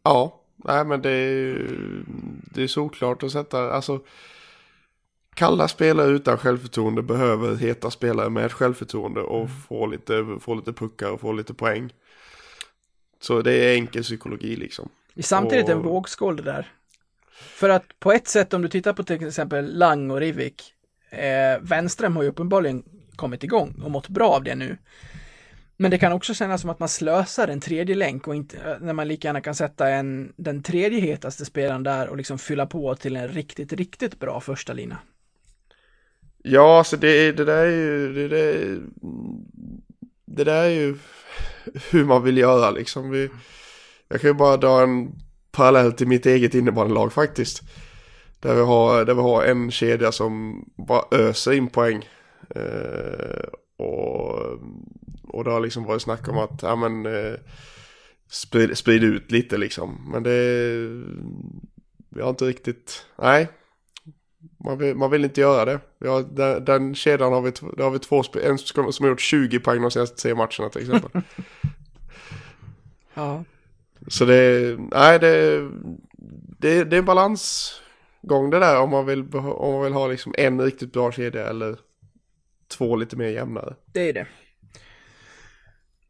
[0.02, 1.68] Ja, nej men det är ju
[2.54, 4.00] det är såklart att sätta, alltså
[5.34, 9.56] kalla spelare utan självförtroende behöver heta spelare med självförtroende och Mm.
[9.68, 11.92] få, lite, få lite puckar och få lite poäng.
[13.20, 14.88] Så det är enkel psykologi liksom.
[15.20, 16.72] Samtidigt en Och- vågskål det där.
[17.32, 20.72] För att på ett sätt om du tittar på till exempel Lang och Rivik,
[21.10, 22.82] eh, Wenström har ju uppenbarligen
[23.16, 24.78] kommit igång och mått bra av det nu.
[25.76, 28.76] Men det kan också kännas som att man slösar en tredje länk och inte, eh,
[28.80, 32.66] när man lika gärna kan sätta en, den tredje hetaste spelaren där och liksom fylla
[32.66, 34.98] på till en riktigt, riktigt bra första lina.
[36.42, 38.78] Ja, alltså det, det där är ju, det, det,
[40.24, 40.96] det där är ju
[41.90, 43.10] hur man vill göra liksom.
[43.10, 43.30] Vi,
[44.08, 45.12] jag kan ju bara dra en
[45.50, 47.62] parallell till mitt eget innebandylag faktiskt.
[48.40, 52.08] Där vi har, där vi har en kedja som bara öser in poäng.
[52.54, 54.38] Eh, och,
[55.28, 57.34] och det har liksom varit snack om att, ja men, eh,
[58.28, 60.10] sprid, sprid ut lite liksom.
[60.12, 60.30] Men det,
[62.08, 63.48] vi har inte riktigt, nej.
[64.64, 65.80] Man vill, man vill inte göra det.
[65.98, 69.08] Vi har, den, den kedjan har vi, där har vi två spel, en som har
[69.08, 71.22] gjort 20 poäng de senaste tre matcherna till exempel.
[73.18, 73.44] Ja.
[74.08, 75.60] Så det, nej det,
[76.58, 80.34] det, det är en balansgång det där om man vill, om man vill ha liksom
[80.38, 81.76] en riktigt bra kedja eller
[82.68, 83.74] två lite mer jämnare.
[83.92, 84.26] Det är det.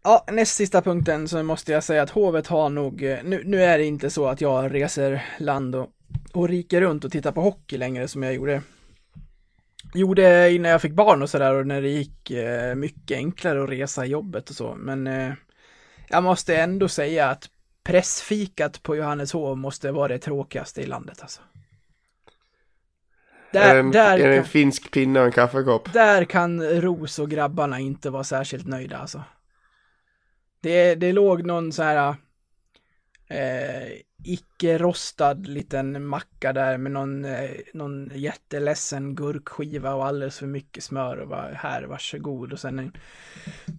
[0.06, 3.62] Ja, näst sista punkten så måste jag säga att hovet har nog, eh, nu, nu
[3.62, 5.90] är det inte så att jag reser land och,
[6.32, 8.62] och riker runt och tittar på hockey längre som jag gjorde.
[9.94, 13.70] Gjorde innan jag fick barn och sådär och när det gick eh, mycket enklare att
[13.70, 15.32] resa jobbet och så, men eh,
[16.08, 17.48] jag måste ändå säga att
[17.84, 21.40] pressfikat på Johanneshov måste vara det tråkigaste i landet alltså.
[23.50, 25.92] är det Där, en, där, är det en kan, finsk pinne och en kaffekopp?
[25.92, 29.22] där kan Ros och grabbarna inte vara särskilt nöjda alltså.
[30.66, 32.16] Det, det låg någon så här
[33.28, 40.84] eh, icke-rostad liten macka där med någon, eh, någon jätteledsen gurkskiva och alldeles för mycket
[40.84, 42.52] smör och bara här, varsågod.
[42.52, 42.92] Och sen en,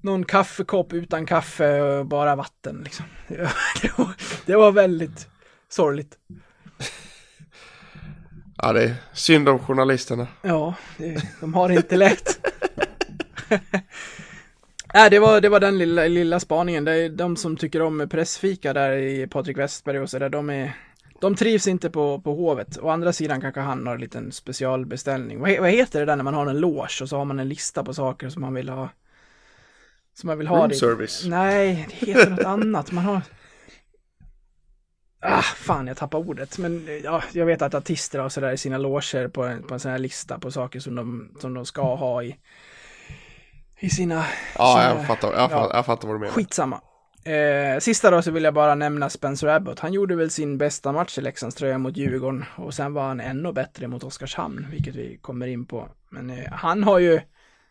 [0.02, 3.06] någon kaffekopp utan kaffe och bara vatten liksom.
[3.28, 4.14] Det var,
[4.46, 5.28] det var, väldigt
[5.70, 6.18] sorgligt.
[8.58, 10.28] Ja det är synd om journalisterna.
[10.42, 12.40] Ja, det, de har det inte lätt.
[14.98, 16.86] Nej, det var, det var den lilla, lilla spaningen.
[16.86, 20.74] Det är de som tycker om pressfika där i Patrik Westberg och sådär, de är
[21.22, 22.78] de trivs inte på, på Hovet.
[22.82, 25.40] Å andra sidan kanske han har en liten specialbeställning.
[25.40, 27.50] Vad, vad heter det där när man har en loge och så har man en
[27.50, 28.90] lista på saker som man vill ha?
[30.14, 30.76] Som man vill ha Room det.
[30.76, 31.26] service.
[31.26, 32.92] Nej, det heter något annat.
[32.92, 33.22] Man har...
[35.20, 36.58] Ah, fan, jag tappar ordet.
[36.58, 39.80] Men ja, jag vet att artister har sådär i sina loger på en, på en
[39.80, 42.36] sån här lista på saker som de, som de ska ha i,
[43.80, 44.26] i sina...
[44.58, 46.34] Ja, sina- jag fattar, jag, fattar, jag fattar vad du menar.
[46.34, 46.82] Skitsamma.
[47.24, 49.80] Eh, sista då så vill jag bara nämna Spencer Abbott.
[49.80, 53.20] Han gjorde väl sin bästa match i Leksands tröja mot Djurgården och sen var han
[53.20, 55.90] ännu bättre mot Oskarshamn, vilket vi kommer in på.
[56.10, 57.22] Men eh, han har ju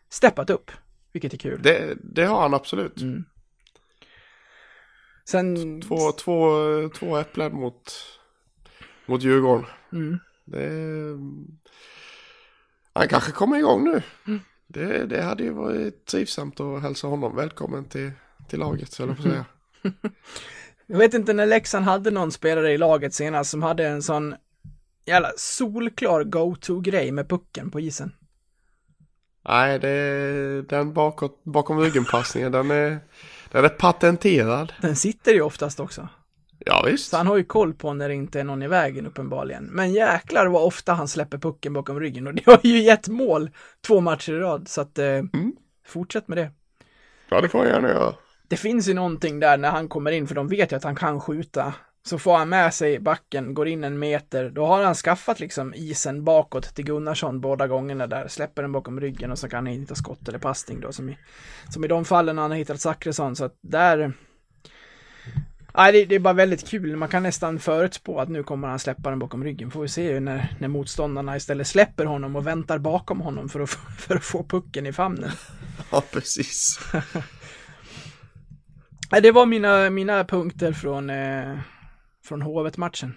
[0.09, 0.71] steppat upp,
[1.11, 1.61] vilket är kul.
[1.61, 3.01] Det, det har han absolut.
[3.01, 3.25] Mm.
[5.29, 5.81] Sen...
[5.81, 6.51] Två, två,
[6.89, 7.93] två äpplen mot,
[9.05, 9.65] mot Djurgården.
[9.93, 10.19] Mm.
[10.45, 10.69] Det,
[12.93, 14.01] han kanske kommer igång nu.
[14.27, 14.39] Mm.
[14.67, 18.11] Det, det hade ju varit trivsamt att hälsa honom välkommen till,
[18.47, 19.45] till laget, så jag säga.
[20.89, 24.35] Jag vet inte när Leksand hade någon spelare i laget senast som hade en sån
[25.05, 28.11] jävla solklar go-to-grej med pucken på isen.
[29.47, 32.99] Nej, det, den bakåt, bakom ryggen-passningen, den är,
[33.51, 34.73] den är patenterad.
[34.81, 36.09] Den sitter ju oftast också.
[36.67, 37.09] Ja, visst.
[37.09, 39.63] Så han har ju koll på när det inte är någon i vägen uppenbarligen.
[39.63, 43.49] Men jäklar vad ofta han släpper pucken bakom ryggen och det har ju gett mål
[43.87, 44.67] två matcher i rad.
[44.67, 45.23] Så att eh,
[45.87, 46.51] fortsätt med det.
[47.29, 48.13] Ja, det får han gärna göra.
[48.47, 50.95] Det finns ju någonting där när han kommer in, för de vet ju att han
[50.95, 51.73] kan skjuta.
[52.05, 55.73] Så får han med sig backen, går in en meter, då har han skaffat liksom
[55.73, 59.75] isen bakåt till Gunnarsson båda gångerna där, släpper den bakom ryggen och så kan han
[59.75, 61.17] hitta skott eller passning då, som i,
[61.69, 64.13] som i de fallen han har hittat Zachrisson, så att där...
[65.77, 68.79] Nej, det, det är bara väldigt kul, man kan nästan förutspå att nu kommer han
[68.79, 72.47] släppa den bakom ryggen, får vi se ju när, när motståndarna istället släpper honom och
[72.47, 75.31] väntar bakom honom för att, för att få pucken i famnen.
[75.91, 76.79] Ja, precis.
[79.21, 81.57] Det var mina, mina punkter från, eh,
[82.23, 83.13] från Hovet-matchen.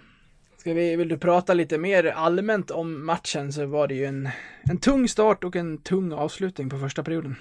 [0.58, 4.28] Ska vi, vill du prata lite mer allmänt om matchen så var det ju en,
[4.62, 7.36] en tung start och en tung avslutning på första perioden.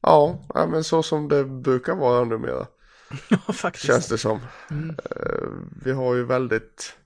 [0.00, 2.66] Ja, ja, men så som det brukar vara numera.
[3.46, 3.86] Ja, faktiskt.
[3.86, 4.40] Känns det som.
[4.70, 4.90] Mm.
[5.10, 5.48] Eh,
[5.84, 6.96] Vi har ju väldigt,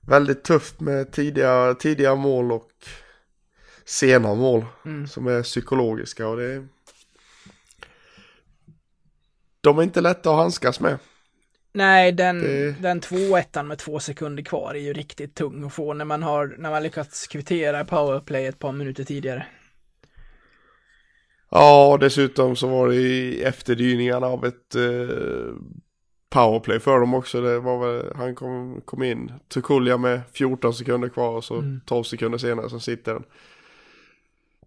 [0.00, 2.70] väldigt tufft med tidiga, tidiga mål och
[3.84, 5.06] sena mål Mm.
[5.08, 6.68] som är psykologiska och det är...
[9.60, 10.98] De är inte lätta att handskas med.
[11.72, 15.92] Nej, den, Det- den 2-1 med två sekunder kvar är ju riktigt tung att få
[15.94, 19.46] när man har, när man lyckats kvittera powerplay ett par minuter tidigare.
[21.56, 25.54] Ja, och dessutom så var det i efterdyningarna av ett eh,
[26.30, 27.40] powerplay för dem också.
[27.40, 31.80] Det var väl, han kom, kom in, Tukulja med 14 sekunder kvar och så Mm.
[31.86, 33.24] 12 sekunder senare så sitter den.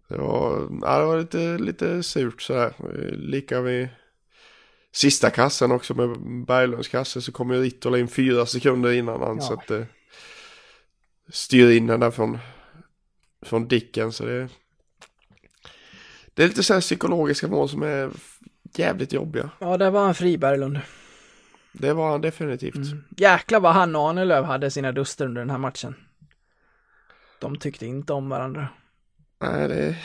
[0.08, 2.72] Det var, ja, det var lite, lite surt sådär.
[3.16, 3.88] Lika vid
[4.92, 9.36] sista kassen också med Berglunds kasse så kom ju Rittola in fyra sekunder innan han
[9.36, 9.42] Ja.
[9.42, 9.82] så att eh,
[11.28, 12.38] styr in den där från,
[13.46, 14.48] från Dicken så det
[16.38, 18.10] det är lite så här psykologiska mål som är
[18.74, 19.50] jävligt jobbiga.
[19.58, 20.80] Ja, där var han fri Berglund.
[21.72, 22.74] Det var han definitivt.
[22.74, 23.04] Mm.
[23.16, 25.94] Jäklar vad han och Ahnelöv hade sina duster under den här matchen.
[27.40, 28.68] De tyckte inte om varandra.
[29.40, 29.96] Nej, det är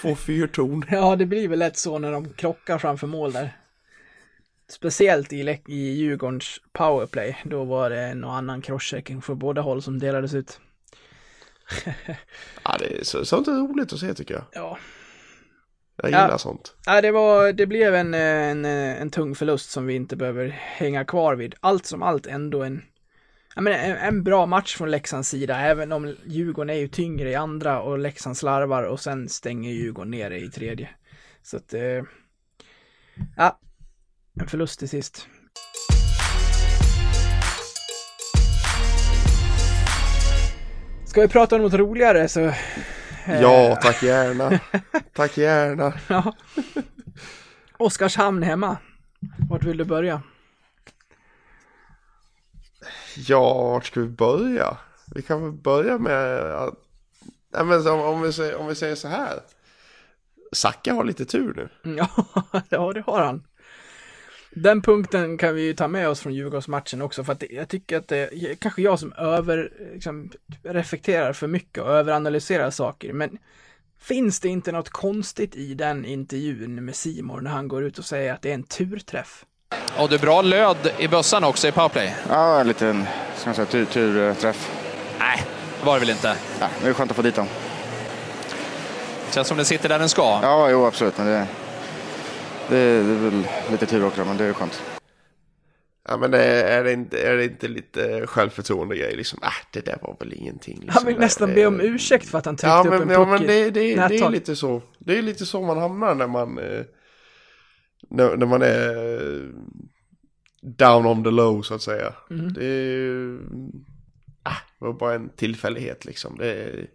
[0.00, 0.84] två fyrtorn.
[0.90, 3.56] Ja, det blir väl lätt så när de krockar framför mål där.
[4.68, 7.36] Speciellt i, i Djurgårdens powerplay.
[7.44, 10.60] Då var det en och annan crosschecking för båda håll som delades ut.
[12.64, 14.44] Ja, det är så, sånt är roligt att se tycker jag.
[14.52, 14.78] Ja,
[15.96, 16.22] Jag Ja.
[16.22, 16.74] gillar sånt.
[16.86, 20.16] Nej, det, var, det blev en, eh, en, eh, en tung förlust som vi inte
[20.16, 21.54] behöver hänga kvar vid.
[21.60, 22.82] Allt som allt ändå en,
[23.56, 27.34] menar, en, en bra match från Leksands sida, även om Djurgården är ju tyngre i
[27.34, 30.88] andra och Leksand slarvar och sen stänger Djurgården ner i tredje.
[31.42, 32.02] Så att, eh,
[33.36, 33.58] ja,
[34.40, 35.26] en förlust till sist.
[41.06, 42.52] Ska vi prata om något roligare så...
[43.26, 44.60] eh, Ja, tack gärna.
[45.12, 45.92] tack gärna.
[46.08, 46.32] Ja.
[47.76, 48.76] Oskarshamn hemma.
[49.50, 50.22] Vart vill du börja?
[53.16, 54.76] Ja, vart ska vi börja?
[55.14, 56.74] Vi kan väl börja med att...
[57.52, 59.40] Nej, men om, om, vi säger, om vi säger så här.
[60.52, 61.68] Zacka har lite tur nu.
[61.96, 62.08] Ja,
[62.68, 63.42] ja, det har han.
[64.56, 67.68] Den punkten kan vi ju ta med oss från Djurgårdsmatchen också, för att det, jag
[67.68, 70.30] tycker att det är kanske jag som över, liksom,
[70.62, 73.38] reflekterar för mycket och överanalyserar saker, men
[74.00, 78.04] finns det inte något konstigt i den intervjun med Simor när han går ut och
[78.04, 79.44] säger att det är en turträff?
[79.98, 82.16] Och är bra löd i bössan också i powerplay.
[82.28, 83.04] Ja, en liten
[83.36, 84.70] ska man säga, tur, turträff.
[85.18, 85.42] Nej,
[85.80, 86.36] det var det väl inte.
[86.60, 87.46] Ja, det är skönt att få dit dem.
[89.30, 90.38] Känns som den sitter där den ska.
[90.42, 91.18] Ja, jo absolut.
[91.18, 91.46] Men det,
[92.68, 94.82] det, det är väl lite tur också, men det är skönt.
[96.08, 99.38] Ja, men är, är, det inte, är det inte lite självförtroende grej liksom?
[99.42, 100.74] Äh, det där var väl ingenting.
[100.74, 100.90] Liksom.
[100.94, 103.08] Han vill nästan Det- be om ursäkt för att han tryckte Ja, upp men, en
[103.10, 104.82] ja, men det, det, det är lite så.
[104.98, 106.58] Det är lite så man hamnar när man...
[106.58, 106.82] Eh,
[108.10, 109.48] när, när man är eh,
[110.62, 112.14] down on the low så att säga.
[112.30, 112.52] Mhm.
[112.52, 113.38] Det är.
[114.42, 116.36] Ah, det var bara en tillfällighet liksom.
[116.38, 116.86] Det är,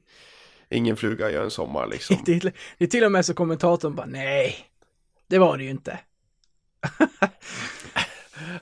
[0.69, 2.17] ingen fluga gör en sommar liksom.
[2.25, 4.55] Det är, det är till och med så kommentatorn bara, nej,
[5.29, 5.99] det var det ju inte.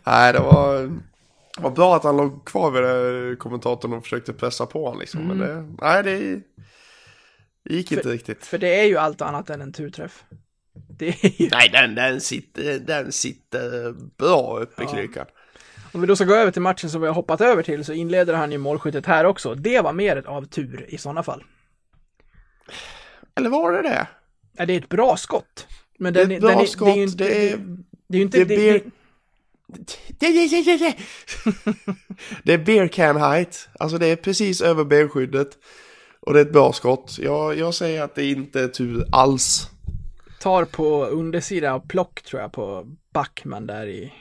[0.03, 0.97] Nej, det var...
[1.60, 5.21] Var bra att han låg kvar vid det, kommentatorn och försökte pressa på honom liksom.
[5.27, 6.19] Men det, nej, det,
[7.63, 8.45] det gick inte riktigt.
[8.45, 10.23] För det är ju allt annat än en turträff.
[10.99, 11.13] Ju,
[11.51, 14.93] Nej, den, den, sitter, den sitter bra uppe i Ja.
[14.93, 15.25] klykan.
[15.93, 17.93] om vi då ska gå över till matchen som vi har hoppat över till så
[17.93, 19.56] inleder han ju målskyttet här också.
[19.56, 21.43] Det var mer av tur i sådana fall.
[23.36, 24.08] Eller var det det?
[24.58, 25.67] Ja, det är ett bra skott.
[25.98, 27.58] Men Det är den, ett bra den skott, det är ju inte, det är-
[28.08, 28.84] det är ju inte, det är det, det,
[30.20, 30.28] Det,
[32.44, 33.70] det, är beer can height.
[33.80, 35.50] Alltså det är precis över benskyddet.
[36.20, 37.18] Och det är ett bra skott.
[37.22, 39.70] Jag, jag säger att det inte är tur alls.
[40.40, 44.14] tar på undersidan av plock tror jag på Backman där i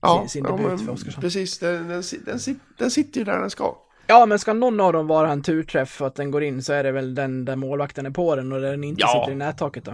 [0.00, 1.20] Ja, sin, sin ja, debut men för Oskarsson.
[1.20, 1.58] precis.
[1.58, 2.38] Den, den, den,
[2.78, 3.76] den sitter ju där den ska.
[4.06, 6.72] Ja, men ska någon av dem vara en turträff för att den går in så
[6.72, 9.20] är det väl den där målvakten är på den och den inte Ja.
[9.20, 9.92] sitter i nättaket då.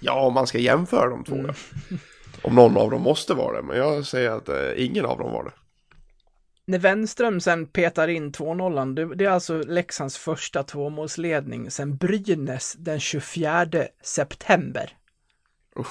[0.00, 1.34] Ja, om man ska jämföra de två.
[1.34, 1.54] Mm.
[2.42, 3.62] Om någon av dem måste vara det.
[3.62, 5.52] Men jag säger att eh, ingen av dem var det.
[6.64, 12.74] När Wenström sen petar in 2-0, det, det är alltså Leksands första tvåmålsledning sen Brynäs
[12.78, 13.66] den 24
[14.02, 14.96] september.
[15.78, 15.86] Usch.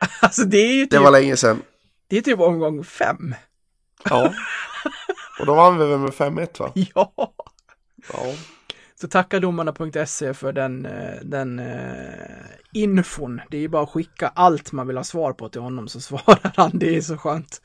[0.22, 1.62] Alltså det är ju Det typ, var länge sedan.
[2.08, 3.34] det är typ omgång fem.
[4.04, 4.32] Ja.
[5.40, 6.72] Och då vann vi väl med 5-1 va?
[6.74, 7.12] Ja!
[8.12, 8.34] Ja.
[9.02, 13.40] Så tacka domarna.se för den, eh, den uh, infon.
[13.50, 16.00] Det är ju bara att skicka allt man vill ha svar på till honom så
[16.00, 16.70] svarar han.
[16.74, 17.62] Det är så skönt.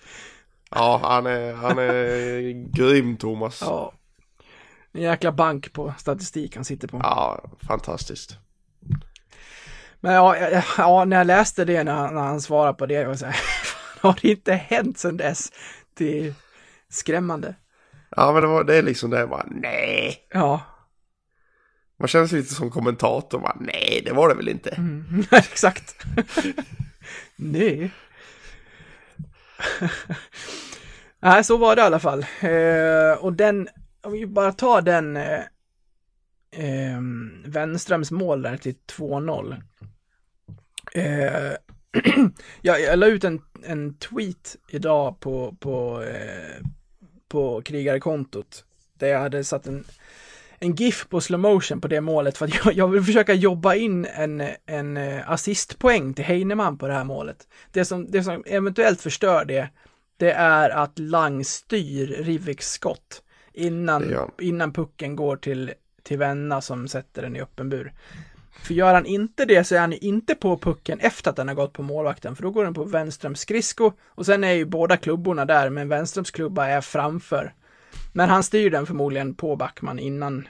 [0.72, 3.62] Ja, han är, han är grym Thomas.
[3.62, 3.94] Ja.
[4.38, 4.48] Ja.
[4.92, 7.02] En jäkla bank på statistik han sitter på.
[7.68, 8.38] fantastiskt.
[10.00, 12.94] Men ja, ja, ja, när jag läste det när han, när han svarade på det,
[12.94, 13.40] jag var så här,
[14.00, 15.52] har det inte hänt sedan dess?
[15.98, 16.34] Det är
[16.90, 17.56] skrämmande.
[18.16, 20.28] Ja, men det, var, det är liksom det, bara nej.
[20.34, 20.62] Ja,
[22.00, 24.70] man känner sig lite som kommentator, bara nej, det var det väl inte.
[24.70, 25.96] mm, exakt.
[27.36, 27.92] Nej.
[31.20, 32.26] Nej, så var det i alla fall.
[32.40, 33.68] Eh, och den,
[34.02, 35.40] om vi bara tar den eh,
[36.52, 37.02] eh,
[37.46, 39.62] Wenströms mål där till 2-0.
[40.94, 41.54] Eh,
[42.62, 46.66] jag, jag la ut en, en tweet idag på, på, eh,
[47.28, 49.84] på krigarkontot där jag hade satt en,
[50.60, 53.76] en GIF på slow motion på det målet för att jag, jag vill försöka jobba
[53.76, 57.48] in en, en eh, assistpoäng till Heinemann på det här målet.
[57.72, 59.70] Det som, det som eventuellt förstör det,
[60.18, 64.32] det är att Lang styr Riviks skott innan, han.
[64.42, 67.94] innan pucken går till, till Venna som sätter den i öppen bur.
[68.64, 71.48] För gör han inte det så är han ju inte på pucken efter att den
[71.48, 74.66] har gått på målvakten, för då går den på Wenströms skridsko och sen är ju
[74.66, 77.54] båda klubborna där, men Wenströms klubba är framför.
[78.12, 80.48] Men han styr den förmodligen på Backman innan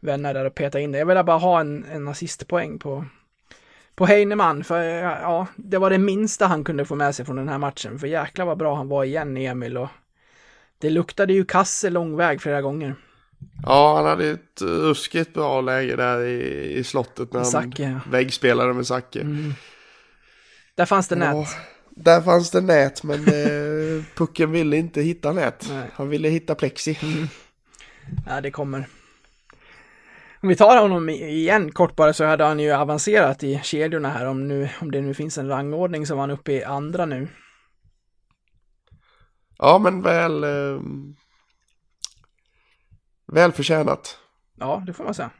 [0.00, 0.98] Venna är där och petar in det.
[0.98, 3.04] Jag vill bara ha en, en assistpoäng på,
[3.94, 7.48] på Heinemann, för ja, det var det minsta han kunde få med sig från den
[7.48, 9.88] här matchen, för jäklar vad bra han var igen, Emil, och
[10.78, 12.94] det luktade ju kasse lång väg flera gånger.
[13.66, 18.10] Ja, han hade ett ruskigt bra läge där i, i slottet när han Zacke, ja.
[18.10, 19.20] väggspelade med Zacke.
[19.20, 19.54] Mm.
[20.74, 21.48] Där fanns det Ja, nät.
[21.96, 25.66] Där fanns det nät, men eh, pucken ville inte hitta nät.
[25.68, 25.90] Nej.
[25.94, 26.98] Han ville hitta plexi.
[28.26, 28.86] Ja, det kommer.
[30.42, 34.26] Om vi tar honom igen kort bara så hade han ju avancerat i kedjorna här
[34.26, 37.28] om, nu, om det nu finns en rangordning så var han uppe i andra nu.
[39.58, 40.44] Ja, men väl...
[40.44, 40.80] Eh,
[43.26, 44.18] väl förtjänat.
[44.60, 45.30] Ja, det får man säga.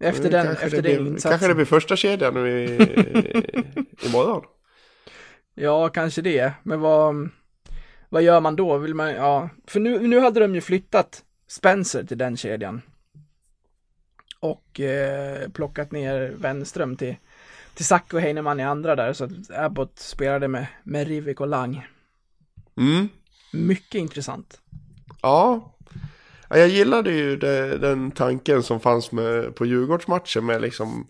[0.00, 1.30] Efter Nu den, efter det den blir, insatsen.
[1.30, 2.66] Kanske det blir första kedjan nu i,
[4.06, 4.44] imorgon.
[5.58, 6.52] Ja, kanske det.
[6.62, 7.28] Men vad,
[8.08, 8.78] vad gör man då?
[8.78, 12.82] Vill man, ja, för nu, nu hade de ju flyttat Spencer till den kedjan.
[14.40, 17.16] Och eh, plockat ner Wenström till,
[17.74, 21.48] till Zack och Heinemann i andra där, så att Abbott spelade med, med Rivik och
[21.48, 21.86] Lang.
[22.76, 23.08] Mm.
[23.52, 24.60] Mycket intressant.
[25.22, 25.74] Ja.
[26.48, 31.08] ja, jag gillade ju det, den tanken som fanns med, på Djurgårdsmatchen med liksom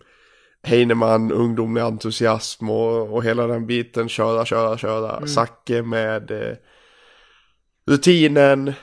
[0.63, 5.17] Heinemann, ungdomlig entusiasm och, och hela den biten, köra, köra, köra.
[5.17, 5.27] Mm.
[5.27, 6.55] Zacke med eh,
[7.87, 8.73] rutinen,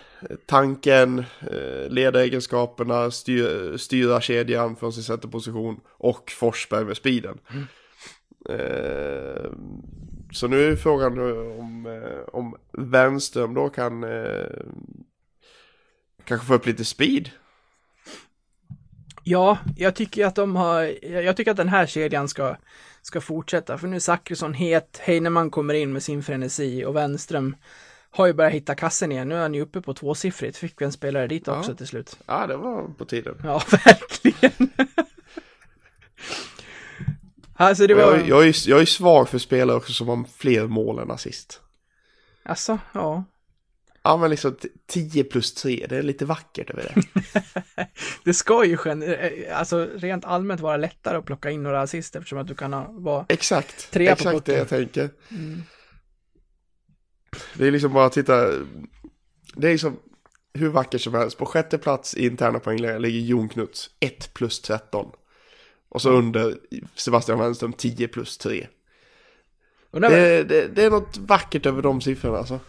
[0.47, 7.39] tanken, eh, ledaregenskaperna, styr, styra kedjan från sin centerposition och Forsberg med speeden.
[7.51, 7.64] Mm.
[8.49, 9.51] Eh,
[10.33, 11.18] så nu är frågan
[11.59, 14.47] om, eh, om Wenström då kan eh,
[16.25, 17.31] kanske få upp lite speed.
[19.25, 22.57] Ja, jag tycker att de har, jag tycker att den här kedjan ska,
[23.03, 27.57] ska fortsätta, för nu är Zachrisson het, Heinemann kommer in med sin frenesi och Wenström
[28.11, 29.29] har ju börjat hitta kassen igen.
[29.29, 31.59] Nu är han ju uppe på tvåsiffrigt, fick vi en spelare dit Ja.
[31.59, 32.18] också till slut.
[32.27, 33.35] Ja, det var på tiden.
[33.45, 34.70] Ja, verkligen.
[37.55, 40.66] alltså det var, Jag, jag, är, jag är svag för spelare också som har fler
[40.66, 41.61] mål än assist.
[42.43, 43.25] alltså, ja.
[44.07, 47.02] Ja, men liksom t- 10 plus 3, det är lite vackert över det.
[48.24, 52.16] Det ska ju gen- eh, alltså rent allmänt vara lättare att plocka in några assist
[52.16, 55.11] eftersom att du kan ha, vara Exakt, Tre på exakt det jag tänker.
[55.30, 55.62] Mm.
[57.55, 58.46] Det är liksom bara att titta.
[59.55, 59.96] Det är liksom
[60.55, 61.38] hur vackert som helst.
[61.38, 65.11] På sjätte plats i interna poängläge ligger Jon Knuts 1 plus 13.
[65.88, 66.57] Och så under
[66.94, 68.66] Sebastian Wenström 10 plus 3.
[69.90, 72.61] Och när, Det, det, det är något vackert över de siffrorna alltså.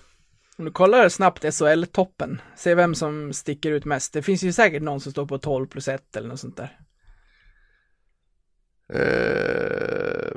[0.58, 4.14] Om du kollar snabbt SHL-toppen, se vem som sticker ut mest.
[4.14, 6.80] Det finns ju säkert någon som står på 12 plus 1 eller något sånt där.
[8.94, 10.32] Eh,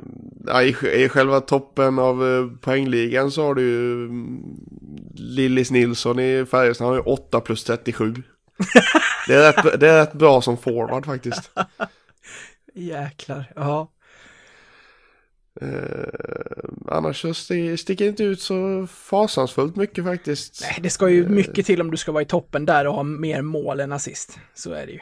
[0.61, 4.41] i, I själva toppen av eh, poängligan så har du ju mm,
[5.13, 8.13] Lillis Nilsson i Färjestad, han har ju 8 plus 37.
[9.27, 11.51] det, är rätt, det är rätt bra som forward faktiskt.
[12.73, 13.91] Jäklar, ja.
[15.61, 20.61] Eh, annars så sti- sticker inte ut så fasansfullt mycket faktiskt.
[20.61, 23.03] Nej, det ska ju mycket till om du ska vara i toppen där och ha
[23.03, 24.39] mer mål än assist.
[24.53, 24.99] Så är det ju.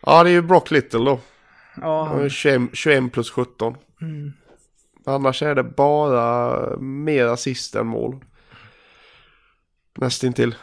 [0.00, 1.20] Ja, det är ju Brock Little då.
[1.80, 3.76] Ja, Han är han, 21, 21 plus 17.
[4.00, 4.32] mm.
[5.06, 8.24] Annars är det bara mer assist än mål.
[9.98, 10.54] Nästintill.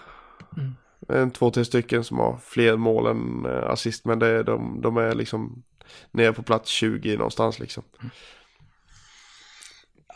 [0.58, 0.76] Mm.
[1.10, 4.06] En, två, tre stycken som har fler mål än eh, assist.
[4.06, 5.64] Men det de, de är liksom
[6.12, 7.84] nere på plats 20 någonstans liksom.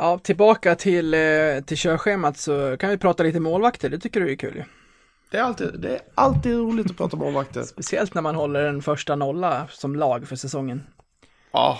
[0.02, 1.20] Ja, tillbaka till, eh,
[1.66, 3.90] till körschemat så kan vi prata lite målvakter.
[3.90, 4.64] Det tycker du är kul.
[5.32, 7.64] Det är alltid, det är alltid roligt att prata målvakter.
[7.64, 10.84] Speciellt när man håller en första nolla som lag för säsongen.
[11.52, 11.78] Ja.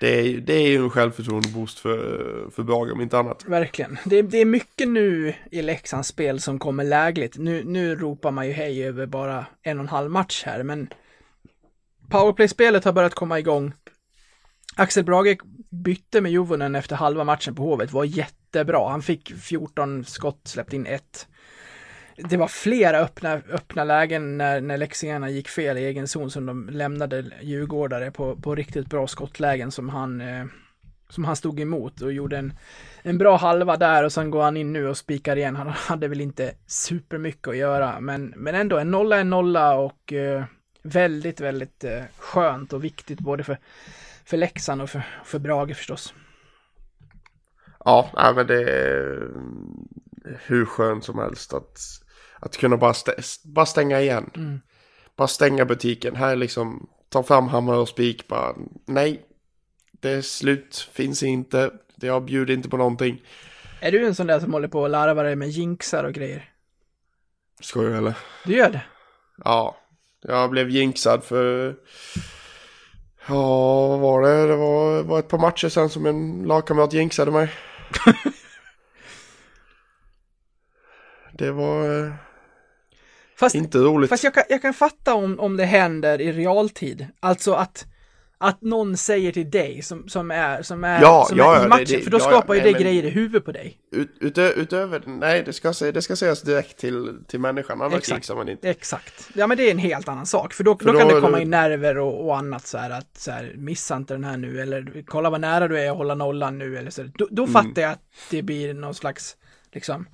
[0.00, 3.44] det är, det är ju en självförtroende-boost för, för Brage om inte annat.
[3.46, 3.98] Verkligen.
[4.04, 7.38] Det, det är mycket nu i Leksands spel som kommer lägligt.
[7.38, 10.88] Nu, nu ropar man ju hej över bara en och en halv match här, men
[12.10, 13.72] powerplay-spelet har börjat komma igång.
[14.76, 15.38] Axel Brage
[15.72, 18.90] bytte med Juvonen efter halva matchen på Hovet, var jättebra.
[18.90, 21.28] Han fick 14 skott, släppte in ett.
[22.16, 26.46] Det var flera öppna, öppna lägen när, när Leksingarna gick fel i egen zon som
[26.46, 30.44] de lämnade djurgårdare på, på riktigt bra skottlägen som han, eh,
[31.08, 32.52] som han stod emot och gjorde en,
[33.02, 35.56] en bra halva där och sen går han in nu och spikar igen.
[35.56, 39.74] Han hade väl inte supermycket att göra men, men ändå en nolla är en nolla
[39.74, 40.44] och eh,
[40.82, 43.58] väldigt, väldigt eh, skönt och viktigt både för,
[44.24, 46.14] för Leksand och för, för Brage förstås.
[47.84, 49.28] Ja, nej, men det är
[50.46, 51.78] hur skönt som helst att,
[52.40, 53.14] att kunna bara, stä,
[53.44, 54.30] bara stänga igen.
[54.36, 54.60] Mm.
[55.16, 56.16] Bara stänga butiken.
[56.16, 58.54] Här liksom, ta fram hammare och spik bara.
[58.86, 59.26] Nej,
[59.92, 61.70] det är slut, finns inte.
[61.96, 63.22] Jag bjuder inte på någonting.
[63.80, 66.52] Är du en sån där som håller på att larva dig med jinxar och grejer?
[67.60, 68.18] Skojar du eller?
[68.44, 68.82] Du gör det?
[69.44, 69.76] Ja,
[70.20, 71.76] jag blev jinxad för...
[73.28, 74.46] Ja, vad var det?
[74.46, 77.52] Det var, var ett par matcher sen som en lagkamrat jinxade mig.
[81.32, 82.12] det var eh,
[83.38, 84.10] Fast, inte roligt.
[84.10, 87.06] fast jag, kan, jag kan fatta om, om det händer i realtid.
[87.20, 87.86] Alltså att,
[88.42, 91.68] att någon säger till dig som, som är, som är, Ja, som ja, är i
[91.68, 93.52] matchen, det- det- för då ja, skapar ju nej, det men- grejer i huvudet på
[93.52, 93.78] dig.
[93.92, 98.10] Ut, utö, utöver, nej det ska, det ska sägas direkt till, till människan, annars Exakt.
[98.16, 98.70] jinxar man inte.
[98.70, 99.28] Exakt.
[99.34, 101.20] Ja men det är en helt annan sak, för då, För då, då kan det
[101.20, 104.36] komma in nerver och, och annat så här att så här, missa inte den här
[104.36, 107.02] nu, eller kolla vad nära du är att hålla nollan nu, eller så.
[107.14, 107.52] Då, då Mm.
[107.52, 109.36] fattar jag att det blir någon slags,
[109.72, 110.06] liksom,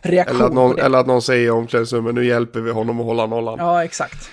[0.00, 3.06] reaktion Eller att, någon, eller att någon säger i omklädningsrummet, nu hjälper vi honom att
[3.06, 3.56] hålla nollan.
[3.58, 4.30] Ja, exakt.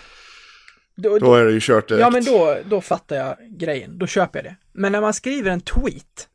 [0.95, 2.01] Då, Då är det ju kört direkt.
[2.01, 3.97] Ja, men då, då fattar jag grejen.
[3.97, 4.55] Då köper jag det.
[4.71, 6.27] Men när man skriver en tweet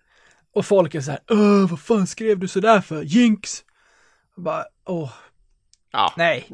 [0.52, 3.02] och folk är så här, Öh, vad fan skrev du sådär för?
[3.02, 3.64] Jinx!
[4.36, 5.12] Och Bara, åh,
[5.92, 6.48] Ja, nej.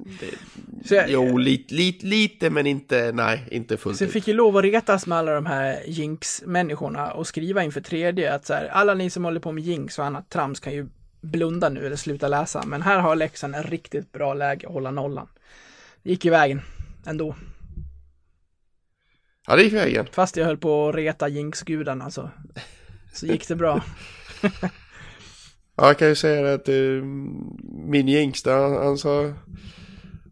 [0.85, 4.35] Så jag, jo, lite, lite, lite, men inte, nej, inte fullt så jag fick ju
[4.35, 8.67] lov att retas med alla de här jinx-människorna och skriva inför tredje att så här,
[8.67, 10.87] alla ni som håller på med jinx och annat trams kan ju
[11.21, 12.63] blunda nu eller sluta läsa.
[12.67, 15.29] Men här har Leksand en riktigt bra läge att hålla nollan.
[16.03, 16.61] Det gick ju vägen
[17.07, 17.35] ändå.
[19.47, 20.07] Ja, det gick vägen.
[20.13, 22.31] Fast jag höll på att reta jinx-gudarna så,
[23.13, 23.85] så gick det bra.
[25.77, 27.05] Ja, jag kan ju säga det att eh,
[27.87, 29.33] min jinx där, han, han sa...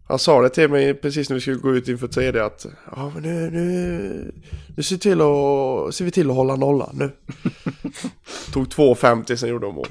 [0.08, 3.12] Han sa det till mig precis när vi skulle gå ut inför tredje att ja
[3.14, 4.34] men nu, nu,
[4.76, 7.10] nu ser, till att, ser vi till att hålla nollan nu.
[8.52, 9.86] Tog 2,50 sen gjorde de mål.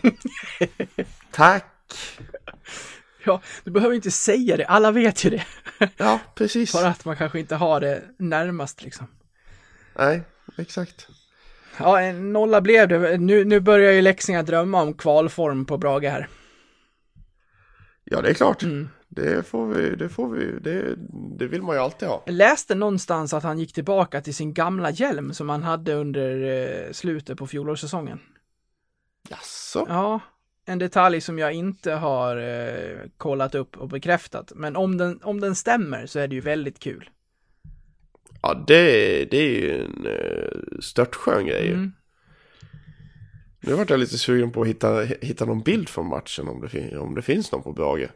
[1.31, 1.65] Tack!
[3.25, 5.45] Ja, du behöver inte säga det, alla vet ju det.
[5.97, 6.73] Ja, precis.
[6.73, 9.07] Bara att man kanske inte har det närmast liksom.
[9.97, 10.21] Nej,
[10.57, 11.07] exakt.
[11.77, 13.17] Ja, en nolla blev det.
[13.17, 16.27] Nu, nu börjar ju Leksinga drömma om kvalform på Brage här.
[18.03, 18.63] Ja, det är klart.
[18.63, 18.89] Mm.
[19.07, 20.95] Det får vi, det får vi, det,
[21.37, 22.23] det vill man ju alltid ha.
[22.25, 26.43] Jag läste någonstans att han gick tillbaka till sin gamla hjälm som han hade under
[26.43, 28.19] eh, slutet på fjolårssäsongen.
[29.29, 29.85] Jaså?
[29.89, 30.19] Ja,
[30.65, 34.51] en detalj som jag inte har eh, kollat upp och bekräftat.
[34.55, 37.09] Men om den, om den stämmer så är det ju väldigt kul.
[38.41, 41.67] Ja, det, det är ju en uh, störtskön grej.
[41.67, 41.91] Mm.
[43.59, 46.97] Nu vart jag lite sugen på att hitta, hitta någon bild från matchen om det,
[46.97, 48.09] om det finns någon på Brage.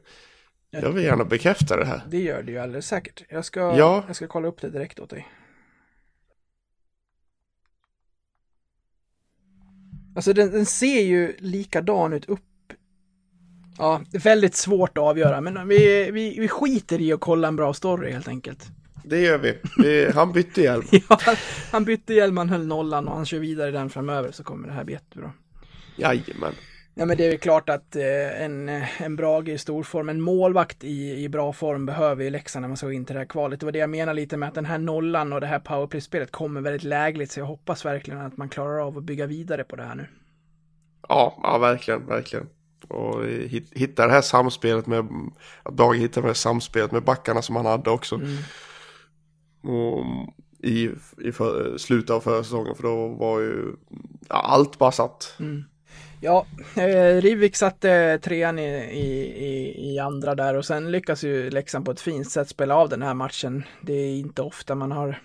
[0.70, 2.02] Jag vill gärna bekräfta det här.
[2.10, 3.24] Det gör det ju alldeles säkert.
[3.30, 4.04] Jag ska, Ja.
[4.08, 5.28] jag ska kolla upp det direkt åt dig.
[10.16, 12.40] Alltså den, den ser ju likadan ut upp.
[13.78, 17.74] Ja, väldigt svårt att avgöra, men vi, vi, vi skiter i att kolla en bra
[17.74, 18.68] story helt enkelt.
[19.04, 19.58] Det gör vi.
[19.78, 20.84] vi han bytte hjälm.
[20.92, 21.36] Ja, han,
[21.72, 24.74] han bytte hjälm, han höll nollan och han kör vidare den framöver så kommer det
[24.74, 25.32] här bli jättebra.
[25.96, 26.54] Jajamän.
[26.98, 30.84] Ja men det är klart att eh, en, en Brage i stor form, en målvakt
[30.84, 33.26] i, i bra form behöver ju Leksand när man ska gå in till det här
[33.26, 33.60] kvalet.
[33.60, 36.32] Det var det jag menar lite med att den här nollan och det här powerplay-spelet
[36.32, 39.76] kommer väldigt lägligt så jag hoppas verkligen att man klarar av att bygga vidare på
[39.76, 40.08] det här nu.
[41.10, 42.48] Ja, ja verkligen, verkligen.
[42.88, 45.08] Och hit- hitta det här samspelet med,
[45.64, 48.16] att Brage hittar det här samspelet med backarna som han hade också.
[48.16, 48.38] Mm.
[49.76, 50.06] Och
[50.64, 53.76] i, i för, slutet av förra säsongen, för då var ju
[54.30, 55.36] ja, allt bara satt.
[56.22, 56.46] Ja,
[56.76, 61.92] eh, Rivik satte trean i, i, i, andra där och sen lyckas ju Leksand på
[61.92, 63.64] ett fint sätt spela av den här matchen.
[63.82, 65.22] Det är inte ofta man har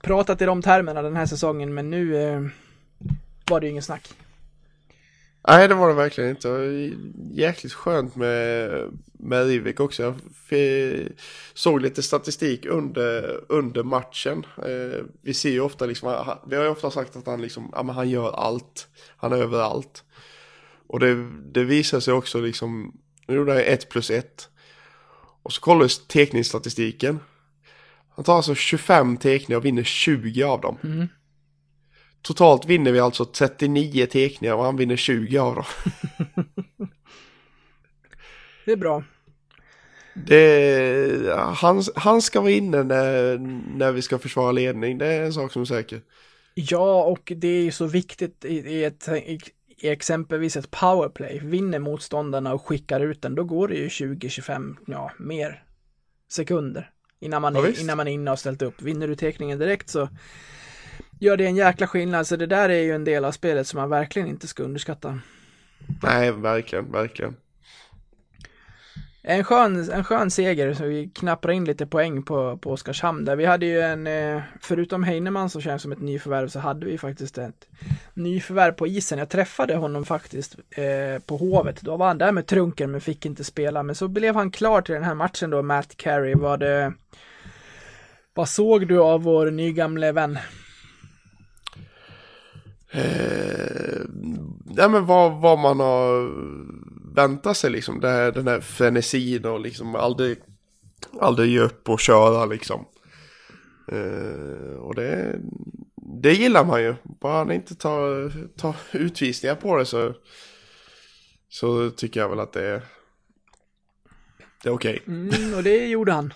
[0.00, 2.40] pratat i de termerna den här säsongen men nu eh,
[3.50, 4.14] var det ju ingen snack.
[5.48, 6.48] Nej, det var det verkligen inte.
[7.30, 8.70] Jäkligt skönt med,
[9.12, 10.02] med Rivik också.
[10.02, 10.14] Jag
[11.54, 14.46] såg lite statistik under, under matchen.
[14.58, 17.82] Eh, vi ser ju ofta liksom, vi har ju ofta sagt att han liksom, ja
[17.82, 18.88] men han gör allt.
[19.16, 20.04] Han är överallt.
[20.86, 24.48] Och det, det visar sig också liksom, nu gjorde han 1 plus 1.
[25.42, 27.20] Och så kollar du tekningsstatistiken.
[28.16, 30.78] Han tar alltså 25 tekningar och vinner 20 av dem.
[30.84, 31.08] Mm.
[32.22, 35.64] Totalt vinner vi alltså 39 tekningar och han vinner 20 av dem.
[38.64, 39.04] Det är bra.
[40.14, 43.38] Det, han, han ska vara inne när,
[43.78, 46.00] när vi ska försvara ledning, det är en sak som är säker.
[46.54, 49.38] Ja, och det är ju så viktigt i, i, ett, i,
[49.84, 51.40] i exempelvis ett powerplay.
[51.42, 55.64] Vinner motståndarna och skickar ut den, då går det ju 20-25, ja, mer
[56.28, 58.82] sekunder innan man, Ja, är, innan man är inne och ställt upp.
[58.82, 60.08] Vinner du teckningen direkt så
[61.20, 62.26] gör det en jäkla skillnad.
[62.26, 65.18] Så det där är ju en del av spelet som man verkligen inte ska underskatta.
[66.02, 67.36] Nej, verkligen, verkligen.
[69.26, 73.36] En skön, en skön seger, så vi knappar in lite poäng på, på Oskarshamn där.
[73.36, 76.98] Vi hade ju en, eh, förutom Heinemann som känns som ett nyförvärv, så hade vi
[76.98, 77.68] faktiskt ett
[78.14, 79.18] nyförvärv på isen.
[79.18, 81.80] Jag träffade honom faktiskt eh, på Hovet.
[81.80, 83.82] Då var han där med trunken men fick inte spela.
[83.82, 86.34] Men så blev han klar till den här matchen då, Matt Carey.
[86.34, 86.92] Vad, det,
[88.34, 90.38] vad såg du av vår nygamle vän?
[92.90, 94.00] Eh,
[94.76, 96.30] ja men vad, vad man har
[97.14, 100.38] väntat sig liksom, det här, den här frenesin och liksom aldrig,
[101.20, 102.86] aldrig ge upp och köra liksom.
[103.92, 105.40] Eh, och det,
[106.22, 110.14] det gillar man ju, bara han inte tar, tar utvisningar på det så,
[111.48, 112.82] så tycker jag väl att det är,
[114.62, 115.02] det är okej.
[115.06, 116.32] Mm, och det gjorde han.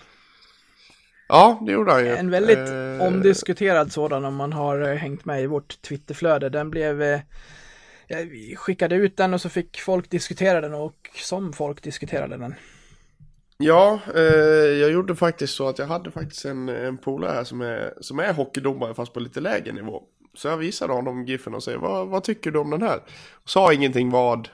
[1.28, 2.16] Ja, det gjorde han ju.
[2.16, 2.58] En väldigt
[2.98, 6.48] Eh, omdiskuterad sådan om man har eh, hängt med i vårt Twitterflöde.
[6.48, 7.20] Den blev, eh,
[8.08, 12.36] jag vi skickade ut den och så fick folk diskutera den och som folk diskuterade
[12.36, 12.54] den.
[13.58, 14.22] Ja, eh,
[14.80, 18.18] jag gjorde faktiskt så att jag hade faktiskt en, en polare här som är, som
[18.18, 20.02] är hockeydomare fast på lite lägre nivå.
[20.34, 23.00] Så jag visade honom giffen och säger vad, vad tycker du om den här?
[23.44, 24.48] Sa ingenting vad,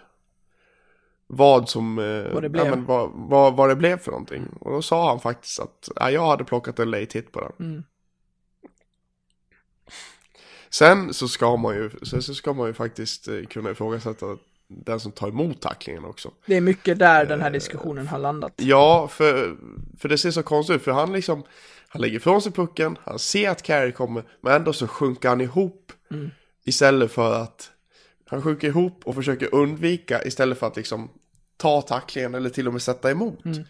[1.27, 2.65] vad som, eh, Vad det blev.
[2.65, 4.49] Ja, men vad, vad, vad det blev för någonting.
[4.61, 7.69] Och då sa han faktiskt att ja, jag hade plockat en late hit på den.
[7.69, 7.85] Mm.
[10.75, 14.27] Sen så ska man ju, sen så ska man ju faktiskt eh, kunna ifrågasätta
[14.69, 16.31] den som tar emot tacklingen också.
[16.47, 18.53] Det är mycket där den Eh, här diskussionen har landat.
[18.57, 19.57] Ja, för,
[19.99, 20.83] för det ser så konstigt ut.
[20.83, 21.43] För han liksom,
[21.89, 25.41] han lägger ifrån sig pucken, han ser att Carey kommer, men ändå så sjunker han
[25.41, 25.93] ihop.
[26.11, 26.31] Mm.
[26.65, 27.71] Istället för att,
[28.27, 31.11] han sjunker ihop och försöker undvika istället för att liksom
[31.57, 33.45] ta tacklingen eller till och med sätta emot.
[33.45, 33.65] Mm.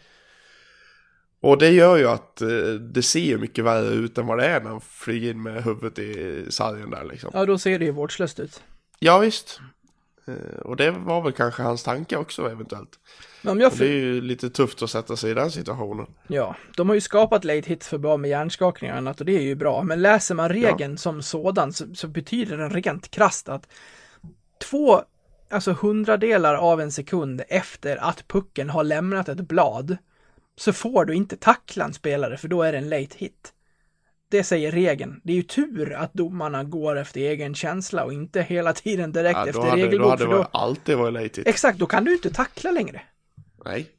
[1.44, 2.48] Och det gör ju att eh,
[2.80, 5.98] det ser mycket värre ut än vad det är när han flyger in med huvudet
[5.98, 7.30] i sargen där liksom.
[7.34, 8.62] Ja, då ser det ju vårdslöst ut.
[8.98, 9.60] Ja, visst.
[10.26, 12.98] Eh, Och det var väl kanske hans tanke också eventuellt.
[13.42, 16.06] Men jag det är ju lite tufft att sätta sig i den situationen.
[16.26, 19.36] Ja, de har ju skapat late hit för bra med hjärnskakningar och annat och det
[19.36, 19.82] är ju bra.
[19.82, 23.68] Men läser man regeln som sådan så, så betyder den rent krasst att
[24.70, 25.02] två,
[25.50, 29.96] alltså hundradelar av en sekund efter att pucken har lämnat ett blad
[30.56, 33.52] så får du inte tackla en spelare för då är det en late hit.
[34.28, 35.20] Det säger regeln.
[35.24, 39.36] Det är ju tur att domarna går efter egen känsla och inte hela tiden direkt
[39.36, 40.10] Ja, då efter hade, då regelbok.
[40.10, 41.46] hade för det då, alltid varit late hit.
[41.46, 43.02] exakt, då kan du inte tackla längre.
[43.64, 43.90] Nej.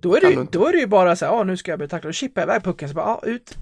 [0.00, 0.58] Då är, det, ju- inte.
[0.58, 2.42] då är det ju bara så här, ja nu ska jag bli tacklad, och chippa
[2.42, 3.56] iväg pucken, så bara, ja ut.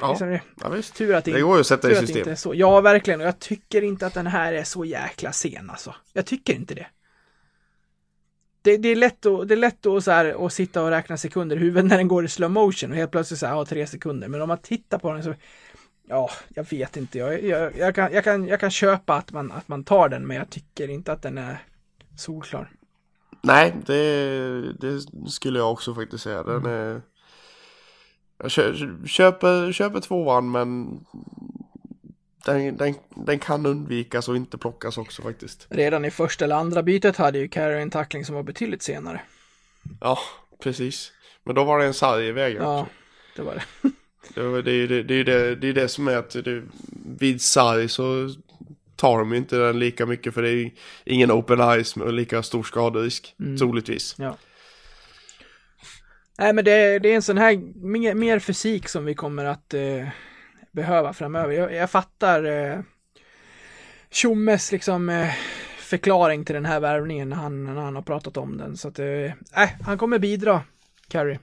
[0.00, 0.94] Ja, Liksom det- ja visst.
[0.94, 2.18] Tur att det, Det går ju att sätta i att det system.
[2.18, 2.54] inte är så.
[2.54, 3.20] Ja, verkligen.
[3.20, 5.94] Och jag tycker inte att den här är så jäkla sen alltså.
[6.12, 6.86] Jag tycker inte det.
[8.64, 11.16] Det, det är lätt att, det är lätt att, så här, att sitta och räkna
[11.16, 13.64] sekunder i huvudet när den går i slow motion och helt plötsligt så här, ja,
[13.64, 14.28] tre sekunder.
[14.28, 15.34] Men om man tittar på den så,
[16.08, 17.18] ja, jag vet inte.
[17.18, 20.26] Jag, jag, jag, kan, jag, kan, jag kan köpa att man, att man tar den,
[20.26, 21.62] men jag tycker inte att den är
[22.16, 22.70] solklar.
[23.42, 25.00] Nej, det, det
[25.30, 26.42] skulle jag också faktiskt säga.
[26.42, 27.02] Den är...
[28.38, 31.00] Jag kö- köper, köper tvåan men
[32.44, 32.94] den, den,
[33.26, 35.66] den kan undvikas och inte plockas också faktiskt.
[35.70, 39.20] Redan i första eller andra bytet hade ju Carey en tackling som var betydligt senare.
[40.00, 40.18] Ja,
[40.62, 41.12] precis.
[41.44, 42.62] Men då var det en sarg i vägen.
[42.62, 42.86] Ja,
[43.36, 43.90] det var det.
[44.34, 46.62] Det, det, det, det, det, det är det som är att det,
[47.18, 48.30] vid sarg så
[48.96, 50.70] tar de ju inte den lika mycket för det är
[51.04, 53.56] ingen open ice med lika stor skaderisk, Mm.
[53.58, 54.14] troligtvis.
[54.18, 54.36] Ja.
[56.38, 59.74] Nej, men det, det är en sån här mer, mer fysik som vi kommer att
[59.74, 60.08] eh,
[60.74, 61.52] behöva framöver.
[61.52, 62.80] Jag, jag fattar eh,
[64.10, 65.34] Tjommes liksom eh,
[65.78, 68.76] förklaring till den här värvningen när han, när han har pratat om den.
[68.76, 70.62] Så att, eh, han kommer bidra,
[71.08, 71.38] Carey.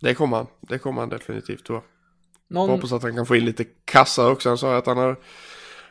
[0.00, 1.84] Det kommer han, det kommer han definitivt tror jag.
[2.48, 4.48] Någon, Hoppas att han kan få in lite kassa också.
[4.48, 5.16] Han sa att han har,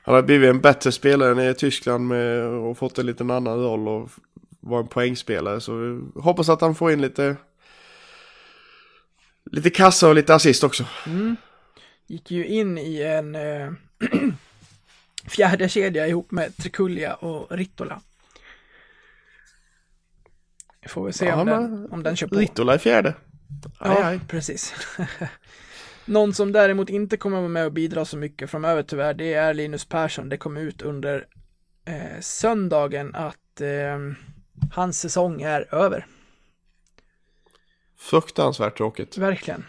[0.03, 3.59] han har blivit en bättre spelare nere i Tyskland med, och fått en liten annan
[3.59, 4.09] roll och
[4.59, 5.61] var en poängspelare.
[5.61, 7.35] Så hoppas att han får in lite,
[9.51, 10.85] lite kassa och lite assist också.
[11.05, 11.35] Mm.
[12.09, 13.71] Gick ju in i en eh,
[15.27, 18.01] fjärde kedja ihop med Trikulja och Rittola.
[20.87, 22.35] Får vi se Ja, om, den, om den kör på.
[22.35, 23.09] Rittola i fjärde.
[23.77, 24.19] Aj, Ja, aj.
[24.27, 24.73] precis.
[26.05, 29.53] Någon som däremot inte kommer vara med och bidra så mycket framöver tyvärr, det är
[29.53, 30.29] Linus Persson.
[30.29, 31.27] Det kom ut under
[31.85, 33.99] eh, söndagen att eh,
[34.71, 36.05] hans säsong är över.
[37.97, 39.17] Fruktansvärt tråkigt.
[39.17, 39.65] Verkligen.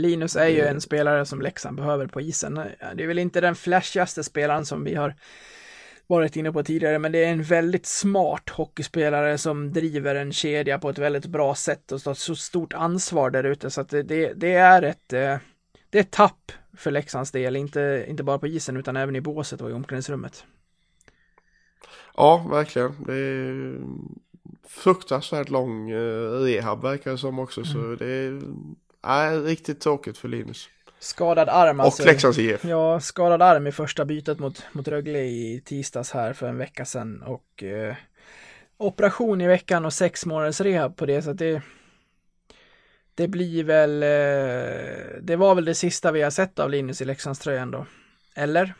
[0.00, 2.54] Linus är ju en spelare som Leksand behöver på isen.
[2.94, 5.14] Det är väl inte den flashigaste spelaren som vi har
[6.06, 10.78] varit inne på tidigare, men det är en väldigt smart hockeyspelare som driver en kedja
[10.78, 14.32] på ett väldigt bra sätt och tar så stort ansvar där ute så att det,
[14.36, 15.36] det, är ett eh,
[15.90, 19.20] det är ett tapp för Leksands del, inte, inte bara på isen utan även i
[19.20, 20.44] båset och i omklädningsrummet.
[22.16, 23.04] Ja, verkligen.
[23.06, 23.80] Det är
[24.68, 27.64] fruktansvärt lång eh, rehab verkar det som också.
[27.64, 28.40] Så det är
[29.02, 30.68] nej, riktigt tråkigt för Linus.
[30.98, 32.02] Skadad arm alltså.
[32.02, 32.64] Och Leksands IF.
[32.64, 36.84] Ja, skadad arm i första bytet mot, mot Rögle i tisdags här för en vecka
[36.84, 37.94] sedan och eh,
[38.76, 41.62] operation i veckan och sex månaders rehab på det så att det
[43.14, 47.04] det blir väl eh, det var väl det sista vi har sett av Linus i
[47.04, 47.86] Leksandströjan då.
[48.34, 48.74] Eller?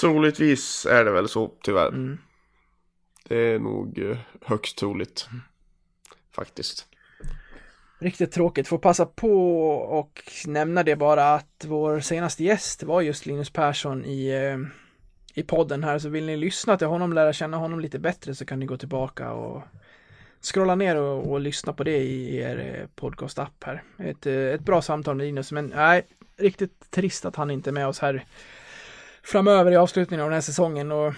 [0.00, 1.88] Troligtvis är det väl så tyvärr.
[1.88, 2.18] Mm.
[3.28, 5.28] Det är nog eh, högst troligt.
[6.32, 6.86] Faktiskt.
[8.00, 8.68] Riktigt tråkigt.
[8.68, 14.04] Får passa på och nämna det bara att vår senaste gäst var just Linus Persson
[14.04, 14.58] i, eh,
[15.34, 15.98] i podden här.
[15.98, 18.76] Så vill ni lyssna till honom, lära känna honom lite bättre så kan ni gå
[18.76, 19.62] tillbaka och
[20.40, 23.82] scrolla ner och, och lyssna på det i er podcastapp podcast-app här.
[24.10, 26.02] Ett, eh, ett bra samtal med Linus, men nej,
[26.36, 28.24] riktigt trist att han inte är med oss här
[29.22, 30.92] framöver i avslutningen av den här säsongen.
[30.92, 31.14] Och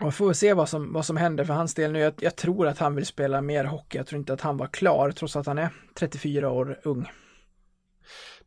[0.00, 1.98] och får se vad som, vad som händer för hans del nu.
[1.98, 3.98] Jag, jag tror att han vill spela mer hockey.
[3.98, 7.10] Jag tror inte att han var klar trots att han är 34 år ung.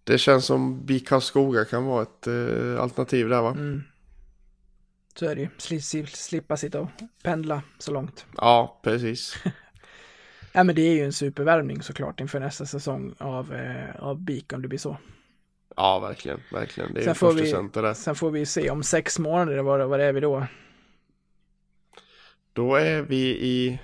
[0.03, 3.49] Det känns som BIK Karlskoga kan vara ett eh, alternativ där va?
[3.51, 3.83] Mm.
[5.15, 5.47] Så är det ju.
[5.57, 6.89] Sli, sli, slippa sitta och
[7.23, 8.25] pendla så långt.
[8.37, 9.35] Ja, precis.
[10.57, 14.53] Ja men det är ju en supervärvning såklart inför nästa säsong av, eh, av BIK
[14.53, 14.97] om det blir så.
[15.75, 16.39] Ja, verkligen.
[16.51, 16.93] Verkligen.
[16.93, 17.93] Det är Sen får vi- där.
[17.93, 20.47] Sen får vi se om sex månader, vad, vad är vi då?
[22.55, 23.79] Då är vi i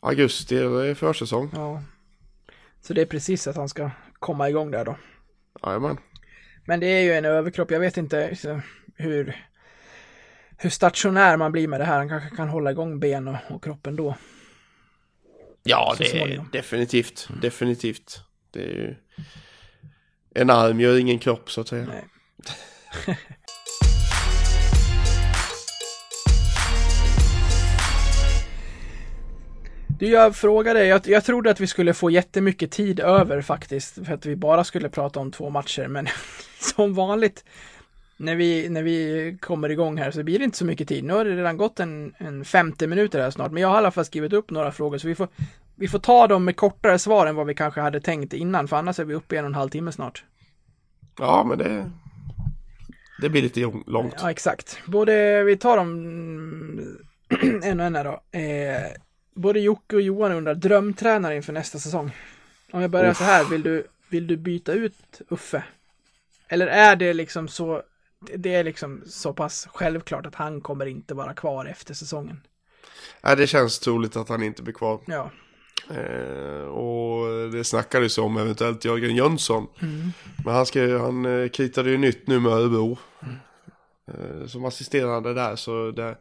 [0.00, 1.50] augusti, det är försäsong.
[1.54, 1.82] Ja.
[2.80, 4.96] Så det är precis att han ska komma igång där då.
[5.62, 5.98] Jajamän.
[6.64, 8.36] Men det är ju en överkropp, jag vet inte
[8.96, 9.46] hur,
[10.56, 11.98] hur stationär man blir med det här.
[11.98, 14.16] Han kanske kan hålla igång ben och, och kroppen då.
[15.62, 17.28] Ja, Så det är definitivt.
[17.42, 18.20] Definitivt.
[18.50, 18.94] Det är ju...
[20.34, 21.86] En arm gör ingen kropp så att säga.
[21.86, 22.04] Nej.
[29.98, 34.12] Du, jag frågade, jag, jag trodde att vi skulle få jättemycket tid över faktiskt, för
[34.12, 36.08] att vi bara skulle prata om två matcher, men
[36.60, 37.44] som vanligt
[38.16, 41.04] när vi, när vi kommer igång här så blir det inte så mycket tid.
[41.04, 43.78] Nu har det redan gått en, en 50 minuter här snart, men jag har i
[43.78, 45.28] alla fall skrivit upp några frågor, så vi får,
[45.74, 48.76] vi får ta dem med kortare svar än vad vi kanske hade tänkt innan, för
[48.76, 50.24] annars är vi uppe i en och en halv timme snart.
[51.18, 51.90] Ja, men det...
[53.20, 54.14] Det blir lite långt.
[54.20, 54.78] Ja, exakt.
[54.86, 56.98] Både, vi tar dem
[57.62, 58.38] en och en här då.
[58.38, 58.92] Eh,
[59.36, 62.10] både Jocke och Johan undrar, drömtränare inför nästa säsong.
[62.72, 65.64] Om jag börjar så här, vill du, vill du byta ut Uffe?
[66.48, 67.82] Eller är det liksom så,
[68.34, 72.40] det är liksom så pass självklart att han kommer inte vara kvar efter säsongen?
[73.20, 75.00] Nej, det känns troligt att han inte blir kvar.
[75.06, 75.30] Ja,
[75.90, 79.66] Eh, och det snackades om eventuellt Jörgen Jönsson.
[79.82, 80.12] Mm.
[80.44, 82.98] Men han, ska, han eh, kritade ju nytt nu med Örebro.
[84.08, 86.16] Eh, som assisterande där, så det,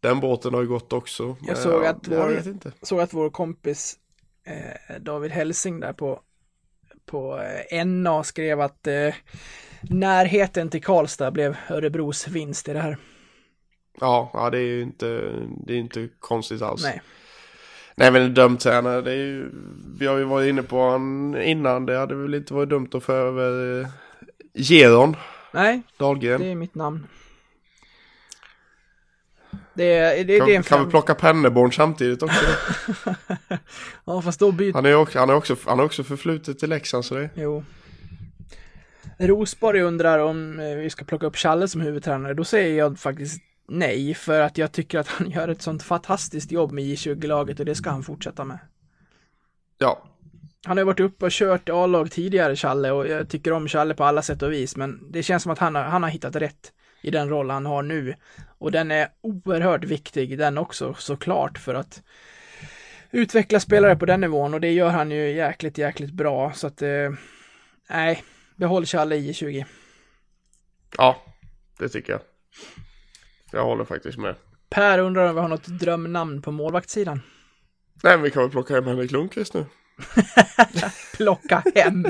[0.00, 1.36] den båten har ju gått också.
[1.40, 2.72] Men såg att jag vår- inte.
[2.82, 3.96] såg att vår kompis
[4.46, 6.20] eh, David Helsing där på,
[7.06, 7.40] på
[7.70, 9.14] eh, NA skrev att eh,
[9.82, 12.96] närheten till Karlstad blev Örebros vinst i det här.
[14.00, 15.32] Ja, ja, det är ju inte,
[15.66, 16.82] det är inte konstigt alls.
[16.82, 17.02] Nej.
[17.94, 19.50] Nej men dömt tränare, det är ju,
[19.98, 23.02] vi har ju varit inne på han innan, det hade väl inte varit dumt att
[23.02, 23.88] få över eh,
[24.54, 25.16] Geron
[25.52, 26.40] Nej, Dahlgren.
[26.40, 27.06] det är mitt namn.
[29.80, 30.84] Det är, det, kan det är en kan fem...
[30.84, 32.44] vi plocka Penneborn samtidigt också?
[34.04, 34.72] Ja, fast då byter...
[34.72, 37.30] Han är också, han är också, han är också förflutet till Leksand så det.
[37.34, 37.64] Jo.
[39.18, 42.34] Rosborg undrar om eh, vi ska plocka upp Challe som huvudtränare.
[42.34, 46.52] Då säger jag faktiskt nej, för att jag tycker att han gör ett sånt fantastiskt
[46.52, 48.58] jobb med J20-laget och det ska han fortsätta med.
[49.78, 50.02] Ja,
[50.66, 54.04] Han har varit uppe och kört A-lag tidigare, Challe, och jag tycker om Challe på
[54.04, 56.72] alla sätt och vis, men det känns som att han har, han har hittat rätt
[57.00, 58.14] i den roll han har nu.
[58.58, 62.02] Och den är oerhört viktig, den också, såklart, för att
[63.10, 66.52] utveckla spelare på den nivån och det gör han ju jäkligt, jäkligt bra.
[66.52, 67.10] Så att, eh,
[67.90, 68.24] nej,
[68.56, 69.66] behåll Challe i 20.
[70.96, 71.22] Ja,
[71.78, 72.20] det tycker jag.
[73.52, 74.34] Jag håller faktiskt med.
[74.70, 77.22] Per undrar om vi har något drömnamn på målvaktssidan.
[78.02, 79.66] Nej, men vi kan väl plocka hem Henrik Lundqvist nu.
[81.16, 82.04] Plocka hem.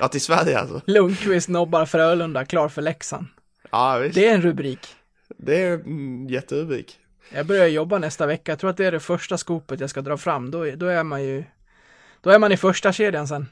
[0.00, 0.80] Ja, till Sverige alltså.
[0.86, 3.26] Lundqvist nobbar Frölunda, klar för Leksand.
[3.70, 4.14] Ja, visst.
[4.14, 4.78] Det är en rubrik.
[5.38, 6.98] Det är en jätterubrik.
[7.34, 8.52] Jag börjar jobba nästa vecka.
[8.52, 10.50] Jag tror att det är det första skopet jag ska dra fram.
[10.50, 11.44] Då, då är man ju...
[12.20, 13.46] Då är man i första kedjan sen.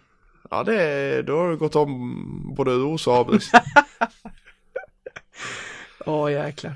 [0.50, 3.50] Ja, det är, då har du gått om både Ros och Abris.
[6.06, 6.74] Åh jäklar.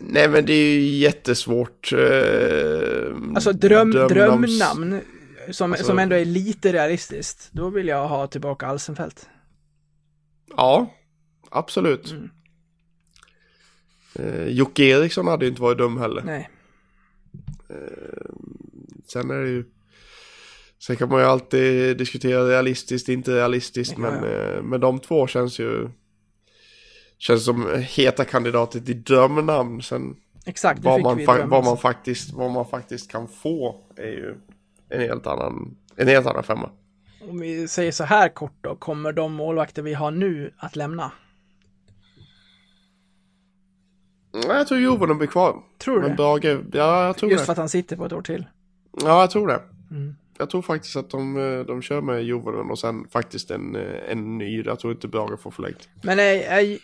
[0.00, 1.92] Nej, men det är ju jättesvårt.
[1.92, 1.98] Eh,
[3.34, 5.00] Alltså dröm, drömnamns- drömnamn
[5.50, 7.48] som, Alltså- som ändå är lite realistiskt.
[7.52, 9.28] Då vill jag ha tillbaka Alsenfelt.
[10.56, 10.94] Ja,
[11.50, 12.10] absolut.
[12.10, 12.30] Mm.
[14.14, 16.22] Eh, Jocke Eriksson hade ju inte varit dum heller.
[16.22, 16.50] Nej.
[19.06, 19.64] Sen är det ju...
[20.78, 24.30] Sen kan man ju alltid diskutera realistiskt, inte realistiskt, Ja, men, ja.
[24.30, 25.88] eh, men de två känns ju...
[27.18, 29.82] Känns som heta kandidater till drömnamn.
[29.82, 34.34] Sen Exakt, vad man, vad, man faktiskt, vad man faktiskt kan få är ju
[34.88, 36.70] en helt annan, en helt annan femma.
[37.30, 41.12] Om vi säger så här kort då, kommer de målvakter vi har nu att lämna?
[44.32, 45.62] Jag tror Jovonen blir kvar.
[45.78, 46.16] Tror du Men?
[46.16, 47.46] Brage, ja jag tror Just det.
[47.46, 48.46] för att han sitter på ett år till.
[49.02, 49.62] Ja, jag tror det.
[49.90, 50.16] Mm.
[50.38, 54.12] Jag tror faktiskt att de, eh, de kör med Jovonen och sen faktiskt en, eh,
[54.12, 54.62] en ny.
[54.62, 55.88] Jag tror inte Brage får förlängt.
[56.02, 56.78] Men är, är,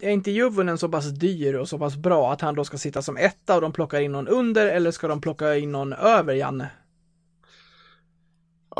[0.00, 3.02] är inte Juvonen så pass dyr och så pass bra att han då ska sitta
[3.02, 6.34] som etta och de plockar in någon under eller ska de plocka in någon över
[6.34, 6.70] Janne?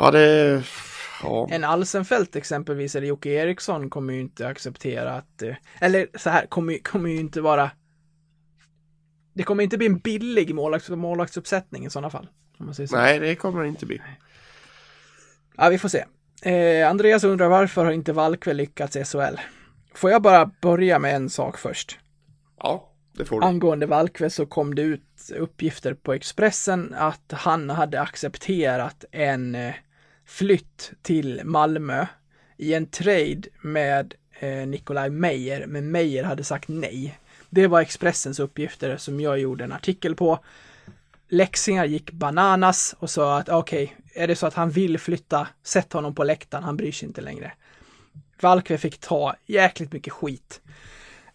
[0.01, 0.63] Ja, det...
[1.23, 1.47] Ja.
[1.51, 6.45] En Alsenfelt exempelvis eller Jocke Eriksson kommer ju inte acceptera att, eh, eller så här,
[6.45, 7.71] kommer, kommer ju inte vara
[9.33, 12.27] det kommer inte bli en billig målvakts, målvaktsuppsättning i sådana fall.
[12.73, 12.85] Så.
[12.91, 14.01] Nej, det kommer det inte bli.
[15.57, 16.05] Ja, vi får se.
[16.41, 19.39] Eh, Andreas undrar varför har inte Valkve lyckats i SHL?
[19.93, 21.99] Får jag bara börja med en sak först?
[22.57, 23.47] Ja, det får du.
[23.47, 29.73] Angående Valkve så kom det ut uppgifter på Expressen att han hade accepterat en eh,
[30.29, 32.05] flytt till Malmö
[32.57, 37.19] i en trade med eh, Nikolaj Meyer, men Meyer hade sagt nej.
[37.49, 40.39] Det var Expressens uppgifter som jag gjorde en artikel på.
[41.29, 45.93] Leksingar gick bananas och sa att okej, är det så att han vill flytta, sätt
[45.93, 47.51] honom på läktaren, han bryr sig inte längre.
[48.41, 50.61] Valkve fick ta jäkligt mycket skit.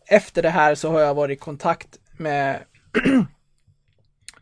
[0.06, 2.64] Efter det här så har jag varit i kontakt med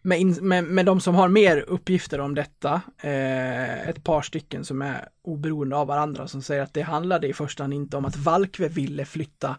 [0.03, 4.65] med, in, med, med de som har mer uppgifter om detta, eh, ett par stycken
[4.65, 8.05] som är oberoende av varandra som säger att det handlade i första hand inte om
[8.05, 9.57] att Valkve ville flytta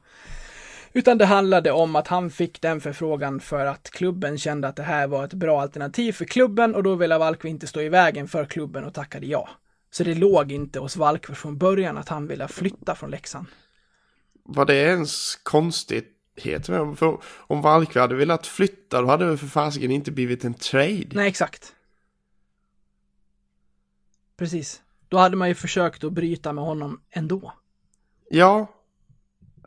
[0.93, 4.83] utan det handlade om att han fick den förfrågan för att klubben kände att det
[4.83, 8.27] här var ett bra alternativ för klubben och då ville Valkve inte stå i vägen
[8.27, 9.49] för klubben och tackade ja.
[9.91, 13.47] Så det låg inte hos Valkve från början att han ville flytta från Leksand.
[14.43, 16.12] Var det ens konstigt?
[16.35, 16.95] Heter det?
[16.95, 21.07] För om Valkve hade velat flytta då hade det för fasiken inte blivit en trade.
[21.11, 21.73] Nej, exakt.
[24.37, 24.81] Precis.
[25.09, 27.53] Då hade man ju försökt att bryta med honom ändå.
[28.29, 28.67] Ja.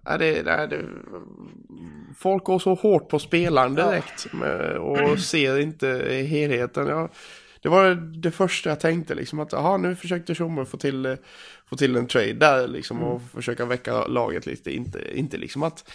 [0.05, 0.85] Ja, det, det, det,
[2.17, 5.89] folk går så hårt på spelaren direkt med, och ser inte
[6.29, 6.87] helheten.
[6.87, 7.09] Ja,
[7.61, 11.17] det var det första jag tänkte liksom att aha, nu försökte Tjomme få till,
[11.67, 14.71] få till en trade där liksom och försöka väcka laget lite.
[14.71, 15.91] Inte, inte liksom att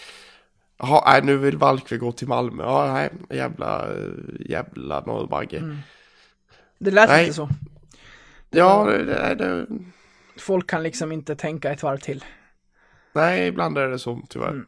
[0.82, 2.64] Jaha, nej, nu vill Valkve gå till Malmö.
[2.64, 3.88] Ja, nej, jävla,
[4.40, 5.78] jävla norrbagge.
[6.80, 7.22] Det lät Nej.
[7.22, 7.50] inte så.
[8.50, 9.68] Ja, det, det, det,
[10.38, 12.24] Folk kan liksom inte tänka ett varv till.
[13.14, 14.50] nej, ibland är det så tyvärr.
[14.50, 14.66] Mm.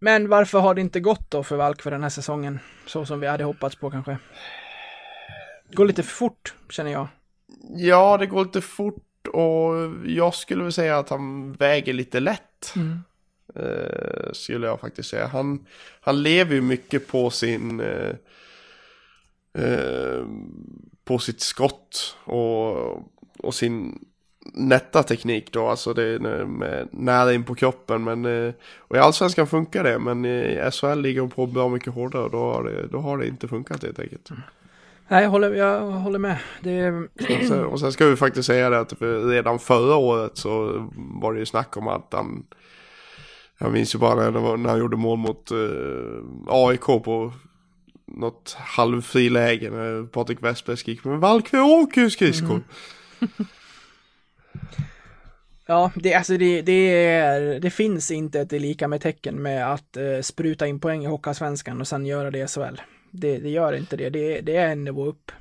[0.00, 2.58] Men varför har det inte gått då för Valk för den här säsongen?
[2.86, 4.18] Så som vi hade hoppats på kanske.
[5.68, 7.08] Det går lite för fort, känner jag.
[7.76, 9.74] Ja, det går lite fort och
[10.04, 12.74] jag skulle väl säga att han väger lite lätt.
[13.54, 15.26] Eh, skulle jag faktiskt säga.
[15.26, 15.66] Han,
[16.00, 17.80] han lever ju mycket på sin...
[17.80, 18.14] Eh,
[19.54, 20.24] eh,
[21.04, 22.92] på sitt skott och,
[23.38, 24.04] och sin
[24.54, 25.68] nätta teknik då.
[25.68, 28.04] Alltså det är med nära in på kroppen.
[28.04, 29.98] Men, eh, och i Allsvenskan funkar det.
[29.98, 32.22] Men i SHL ligger de på bra mycket hårdare.
[32.22, 34.30] Och då har det, då har det inte funkat helt enkelt.
[35.08, 36.38] Nej, jag håller, jag håller med.
[36.60, 36.90] Det.
[36.90, 38.94] Och sen, och sen ska vi faktiskt säga det att
[39.30, 42.44] redan förra året så var det ju snack om att han...
[43.62, 45.56] Jag minns ju bara när, han gjorde mål mot eh,
[46.46, 47.32] AIK på...
[48.06, 52.62] något halvfriläge när Patrik Westberg skriker men Valkve åker skridskor.
[53.20, 53.30] Mm.
[55.66, 59.96] Ja, det, alltså det, det, är, det finns inte ett lika med tecken med att
[59.96, 62.80] eh, spruta in poäng i Hockeyallsvenskan och sen göra det i SHL.
[63.10, 64.10] Det, det gör inte det.
[64.10, 65.32] det, det är en nivå upp.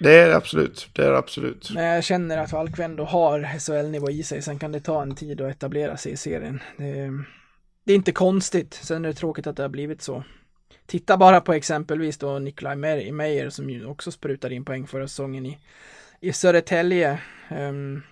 [0.00, 1.70] Det är det absolut, det är det absolut.
[1.74, 5.14] Men jag känner att Valkve ändå har SHL-nivå i sig, sen kan det ta en
[5.14, 6.62] tid att etablera sig i serien.
[6.76, 7.10] Det,
[7.84, 10.24] det, är inte konstigt, sen är det tråkigt att det har blivit så.
[10.86, 12.76] Titta bara på exempelvis då Nikolaj
[13.12, 15.58] Meyer som ju också sprutade in poäng förra säsongen i,
[16.20, 17.18] i Södertälje.
[17.50, 18.02] Um,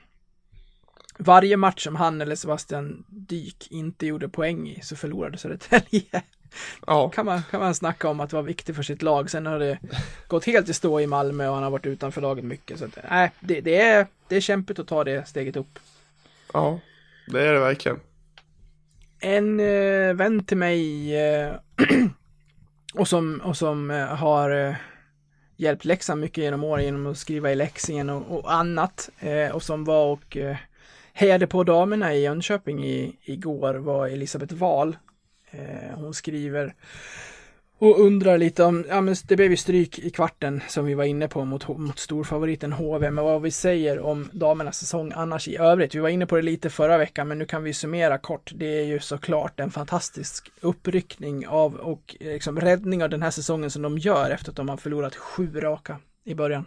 [1.18, 6.22] varje match som han eller Sebastian Dyk inte gjorde poäng i så förlorade Södertälje.
[6.87, 7.09] Ja.
[7.09, 9.31] Kan, man, kan man snacka om att vara viktig för sitt lag.
[9.31, 9.79] Sen har det
[10.29, 12.79] gått helt i stå i Malmö och han har varit utanför laget mycket.
[12.79, 15.79] Så att, nej, det, det, är, det är kämpigt att ta det steget upp.
[16.53, 16.81] Ja,
[17.27, 18.01] det är det verkligen.
[19.21, 21.55] En äh, vän till mig äh,
[22.95, 24.75] och som, och som äh, har äh,
[25.57, 29.11] hjälpt Leksand mycket genom åren genom att skriva i Leksingen och, och annat.
[29.53, 30.37] och som var och
[31.13, 34.97] hejade på damerna i Jönköping i, igår var Elisabeth Wahl.
[35.59, 36.75] Eh, hon skriver
[37.79, 41.05] och undrar lite om, ja men det blev ju stryk i kvarten som vi var
[41.05, 45.57] inne på mot, mot storfavoriten HV, men vad vi säger om damernas säsong annars i
[45.57, 45.95] övrigt.
[45.95, 48.53] Vi var inne på det lite förra veckan, men nu kan vi summera kort.
[48.55, 53.31] Det är ju såklart en fantastisk uppryckning av och eh, liksom räddning av den här
[53.31, 56.65] säsongen som de gör efter att de har förlorat sju raka i början.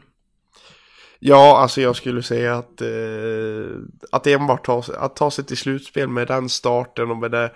[1.20, 3.78] Ja, alltså jag skulle säga att, eh,
[4.12, 7.52] att enbart ta, att ta sig till slutspel med den starten och med det,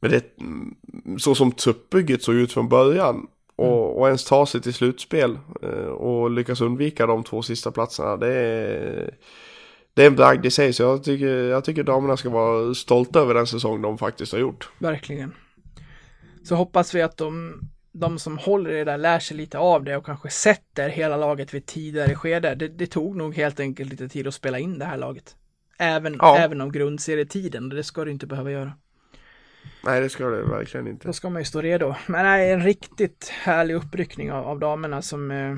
[0.00, 0.24] med det
[1.18, 3.26] så som truppbygget såg ut från början.
[3.56, 3.78] Och, mm.
[3.78, 8.16] och ens ta sig till slutspel eh, och lyckas undvika de två sista platserna.
[8.16, 9.14] Det är,
[9.94, 13.20] det är en bragd i sig, så jag tycker, jag tycker damerna ska vara stolta
[13.20, 14.68] över den säsong de faktiskt har gjort.
[14.78, 15.34] Verkligen.
[16.44, 17.60] Så hoppas vi att de
[17.92, 21.16] de som håller i det där lär sig lite av det och kanske sätter hela
[21.16, 22.54] laget vid tidigare skede.
[22.54, 25.36] Det, det tog nog helt enkelt lite tid att spela in det här laget.
[25.78, 26.38] Även, ja.
[26.38, 28.72] även om grundserietiden, det ska du inte behöva göra.
[29.84, 31.06] Nej, det ska det verkligen inte.
[31.06, 31.94] Då ska man ju stå redo.
[32.06, 35.30] Men nej, en riktigt härlig uppryckning av, av damerna som...
[35.30, 35.56] Eh...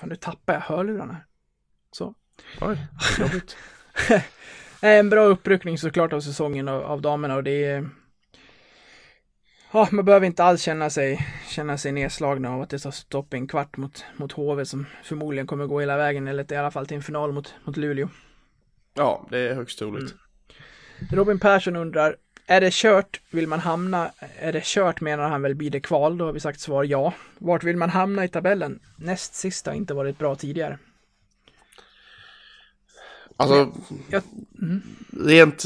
[0.00, 1.16] Fan, nu tappar jag hörlurarna.
[1.92, 2.14] Så.
[2.60, 2.86] Oj,
[3.18, 3.56] jobbigt.
[4.82, 7.88] en bra uppryckning såklart av säsongen av, av damerna och det är
[9.72, 13.34] ja, man behöver inte alls känna sig, känna sig nedslagna av att det tar stopp
[13.34, 16.70] i en kvart mot, mot HV som förmodligen kommer gå hela vägen eller i alla
[16.70, 18.08] fall till en final mot, mot Luleå.
[18.94, 20.12] Ja, det är högst troligt.
[20.12, 20.18] Mm.
[21.12, 23.20] Robin Persson undrar, är det kört?
[23.30, 24.12] Vill man hamna?
[24.38, 26.18] Är det kört menar han väl blir det kval?
[26.18, 27.14] Då har vi sagt svar ja.
[27.38, 28.80] Vart vill man hamna i tabellen?
[28.96, 30.78] Näst sista har inte varit bra tidigare.
[33.36, 33.72] Alltså,
[34.10, 34.20] ja.
[34.62, 34.82] mm.
[35.12, 35.64] rent,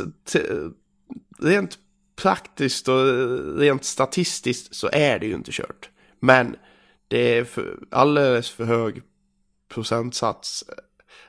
[1.39, 1.79] rent
[2.17, 3.05] praktiskt och
[3.59, 5.91] rent statistiskt så är det ju inte kört.
[6.21, 6.57] Men
[7.09, 9.03] det är för, alldeles för hög
[9.69, 10.65] procentsats.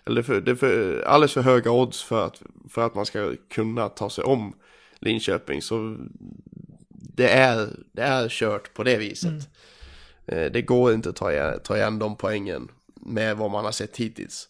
[0.06, 3.36] Eller för, det är för, alldeles för höga odds för att, för att man ska
[3.50, 4.54] kunna ta sig om
[5.00, 5.62] Linköping.
[5.62, 5.98] Så
[6.90, 9.30] det är, det är kört på det viset.
[9.32, 9.42] Mm.
[10.26, 13.72] Eh, det går inte att ta igen, ta igen de poängen med vad man har
[13.72, 14.50] sett hittills.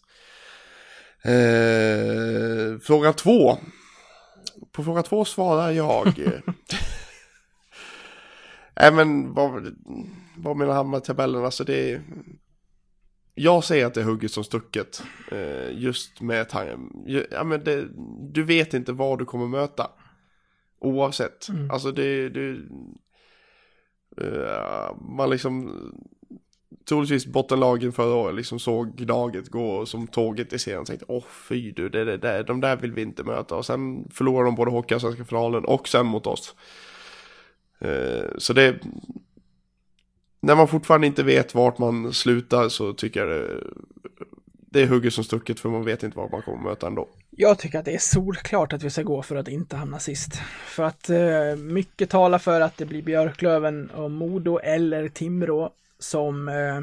[1.22, 3.58] Eh, fråga två.
[4.72, 6.12] På fråga två svarar jag.
[8.80, 9.76] Nej men vad,
[10.36, 11.44] vad menar han med tabellen?
[11.44, 12.02] Alltså det är...
[13.34, 15.02] Jag säger att det är hugget som stucket.
[15.32, 16.46] Eh, just med.
[17.30, 17.88] Ja, men det,
[18.32, 19.90] du vet inte vad du kommer möta.
[20.80, 21.48] Oavsett.
[21.48, 21.70] Mm.
[21.70, 22.58] Alltså det, det
[24.20, 25.80] uh, man liksom
[26.88, 31.24] troligtvis bottenlagen förra året liksom såg laget gå som tåget i serien och tänkte åh
[31.48, 34.54] fy du, det, det, det, de där vill vi inte möta och sen förlorar de
[34.54, 36.54] både Hockeyallsvenska finalen och sen mot oss.
[37.78, 38.80] Eh, så det,
[40.44, 43.60] när man fortfarande inte vet vart man slutar så tycker jag det,
[44.48, 47.08] det är hugget som stucket för man vet inte vad man kommer möta ändå.
[47.30, 50.34] Jag tycker att det är solklart att vi ska gå för att inte hamna sist.
[50.66, 56.48] För att eh, mycket talar för att det blir Björklöven och Modo eller Timrå som
[56.48, 56.80] eh,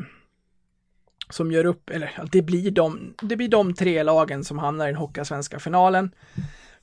[1.29, 4.87] som gör upp, eller det blir de, det blir de tre lagen som hamnar i
[4.87, 6.11] den Hockeyallsvenska finalen.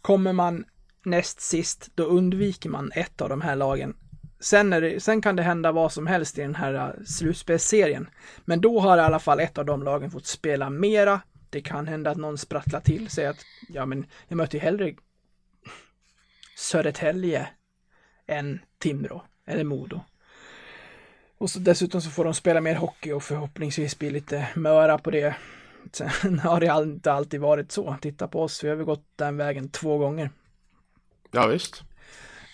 [0.02, 0.64] Kommer man
[1.04, 3.94] näst sist, då undviker man ett av de här lagen.
[4.40, 8.08] Sen, det, sen kan det hända vad som helst i den här äh, slutspelsserien.
[8.44, 11.20] Men då har i alla fall ett av de lagen fått spela mera.
[11.50, 13.26] Det kan hända att någon sprattlar till, sig.
[13.26, 14.94] att ja men jag möter ju hellre
[16.56, 17.48] Södertälje
[18.26, 20.00] än Timrå eller Modo.
[21.38, 25.10] Och så dessutom så får de spela mer hockey och förhoppningsvis bli lite möra på
[25.10, 25.36] det.
[25.92, 27.96] Sen har det inte alltid varit så.
[28.00, 30.30] Titta på oss, vi har väl gått den vägen två gånger.
[31.30, 31.82] Ja visst.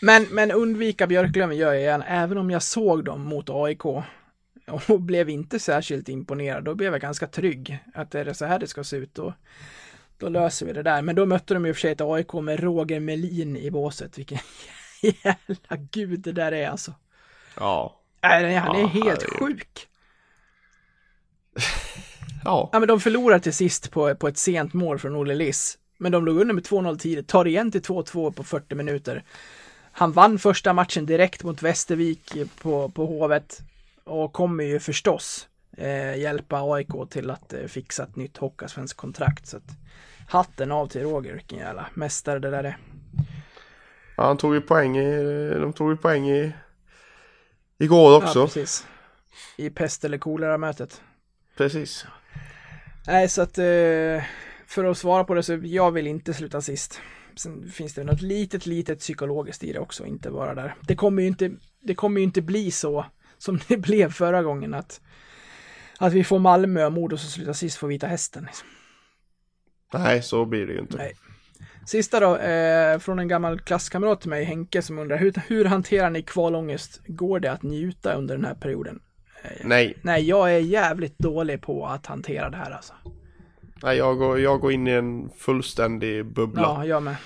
[0.05, 4.03] Men, men undvika Björklöven gör jag gärna, även om jag såg dem mot AIK och
[5.01, 6.65] blev inte särskilt imponerad.
[6.65, 9.15] Då blev jag ganska trygg att är det så här det ska se ut.
[9.15, 9.35] Då,
[10.19, 11.03] då löser vi det där.
[11.03, 14.19] Men då mötte de och för sig ett AIK med Roger Melin i båset.
[14.19, 14.39] Vilken
[15.03, 16.95] jävla gud det där är alltså.
[17.57, 18.01] Ja.
[18.23, 19.39] Nej, han är Ja, helt herregud.
[19.39, 19.89] sjuk.
[22.47, 22.69] Ja.
[22.73, 25.79] Ja, men de förlorar till sist på, på ett sent mål från Olle Liss.
[25.99, 29.25] Men de låg under med 2-0 tidigt, tar igen till 2-2 på 40 minuter.
[29.97, 33.63] Han vann första matchen direkt mot Västervik på, på Hovet
[34.05, 39.47] och kommer ju förstås eh, hjälpa AIK till att eh, fixa ett nytt Hockeyallsvenskt kontrakt.
[39.47, 39.69] Så att,
[40.29, 42.79] hatten av till Roger, vilken jävla mästare det där är.
[44.17, 46.53] Ja, han tog ju poäng i, de tog ju poäng i,
[47.79, 48.39] igår också.
[48.39, 48.87] Ja, precis.
[49.57, 51.03] I pest eller kolera-mötet.
[51.57, 52.07] precis.
[53.07, 54.25] Nej, så att eh,
[54.67, 57.01] för att svara på det så jag vill inte sluta sist.
[57.37, 60.75] Sen finns det något litet, litet psykologiskt i det också, inte bara där.
[60.81, 63.07] Det kommer ju inte, det kommer ju inte bli så
[63.39, 65.01] som det blev förra gången att,
[65.99, 68.45] att vi får Malmö och Modo som slutar sist får Vita Hästen.
[68.45, 68.69] Liksom.
[69.93, 70.97] Nej, så blir det ju inte.
[70.97, 71.15] Nej.
[71.87, 76.11] Sista då, eh, från en gammal klasskamrat till mig, Henke, som undrar hur, hur hanterar
[76.11, 77.01] ni kvalångest?
[77.07, 79.01] Går det att njuta under den här perioden?
[79.65, 82.95] Nej, Nej, jag är jävligt dålig på att hantera det här alltså.
[83.83, 86.63] Nej jag, går, jag går in i en fullständig bubbla.
[86.63, 87.17] Ja, jag med.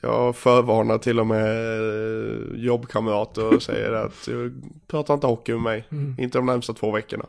[0.00, 4.28] Jag förvarnar till och med eh, jobbkamrater och säger att
[4.86, 5.88] prata inte hockey med mig.
[5.90, 6.16] Mm.
[6.18, 7.26] Inte de närmsta två veckorna.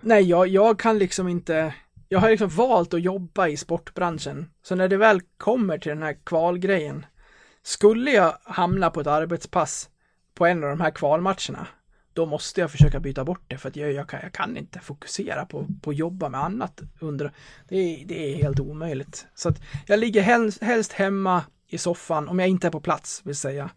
[0.00, 1.74] Nej, jag, jag kan liksom inte.
[2.08, 4.50] Jag har liksom valt att jobba i sportbranschen.
[4.62, 7.06] Så när det väl kommer till den här kvalgrejen.
[7.62, 9.88] Skulle jag hamna på ett arbetspass
[10.34, 11.66] på en av de här kvalmatcherna.
[12.12, 14.80] Då måste jag försöka byta bort det för att jag, jag, kan, jag kan inte
[14.80, 17.32] fokusera på, att jobba med annat under.
[17.68, 19.26] Det är, det är helt omöjligt.
[19.34, 23.22] Så att jag ligger helst, helst hemma i soffan, om jag inte är på plats
[23.24, 23.70] vill säga.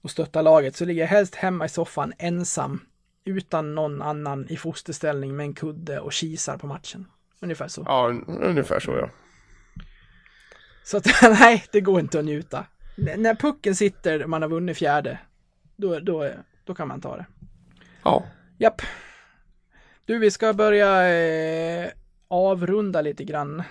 [0.00, 2.80] Och stöttar laget så ligger jag helst hemma i soffan ensam
[3.24, 7.06] utan någon annan i fosterställning med en kudde och kisar på matchen.
[7.40, 7.82] Ungefär så.
[7.86, 9.10] Ja, un- ungefär så ja.
[10.84, 12.66] Så att nej, det går inte att njuta.
[12.98, 15.18] N- när pucken sitter man har vunnit fjärde,
[15.76, 16.30] då, då,
[16.64, 17.26] då kan man ta det.
[18.08, 18.24] Ja,
[18.58, 18.82] Japp.
[20.04, 21.88] Du, vi ska börja eh,
[22.28, 23.62] avrunda lite grann.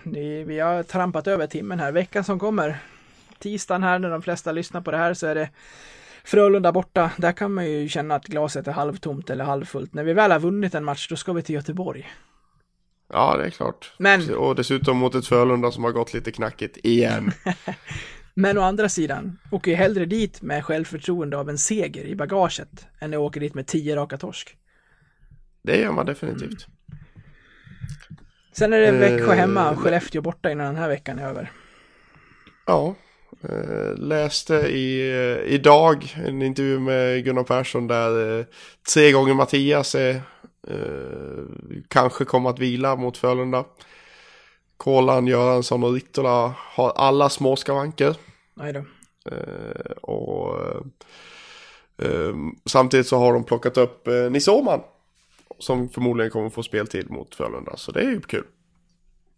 [0.46, 1.92] Vi har trampat över timmen här.
[1.92, 2.78] Veckan som kommer,
[3.40, 5.50] tisdagen här när de flesta lyssnar på det här så är det
[6.24, 7.12] Frölunda borta.
[7.18, 9.94] Där kan man ju känna att glaset är halvtomt eller halvfullt.
[9.94, 12.10] När vi väl har vunnit en match, då ska vi till Göteborg.
[13.14, 13.94] ja det är klart.
[13.98, 17.32] Men- Och dessutom mot ett Frölunda som har gått lite knackigt igen.
[18.40, 22.86] Men å andra sidan, åker ju hellre dit med självförtroende av en seger i bagaget
[23.00, 24.58] än jag åker dit med tio raka torsk.
[25.62, 26.68] Det gör man definitivt.
[28.52, 31.52] Sen är det Växjö Eh, hemma och Skellefteå borta innan den här veckan är över.
[32.66, 32.96] Ja,
[33.44, 38.46] eh, läste i, eh, idag en intervju med Gunnar Persson där
[38.94, 40.22] tre gånger Mattias är,
[41.88, 43.66] kanske kommer att vila mot Frölunda.
[44.78, 48.16] Kolan, Göransson och Rittola har alla små skavanker.
[48.58, 48.86] Nej då.
[49.32, 50.62] Eh, och
[51.98, 52.36] eh,
[52.66, 54.82] samtidigt så har de plockat upp eh, Nisse Åhman.
[55.60, 57.78] Som förmodligen kommer få speltid mot Frölunda.
[57.78, 58.44] Så det är ju kul.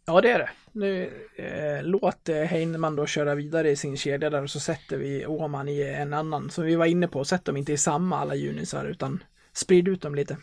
[0.06, 0.50] Ja, det är det.
[0.72, 1.04] Nu
[1.36, 5.26] eh, låt eh, Heinemann då köra vidare i sin kedja där och så sätter vi
[5.26, 7.26] Åman i en annan som vi var inne på.
[7.26, 10.38] Sätt dem inte i samma alla junisar utan sprid ut dem lite.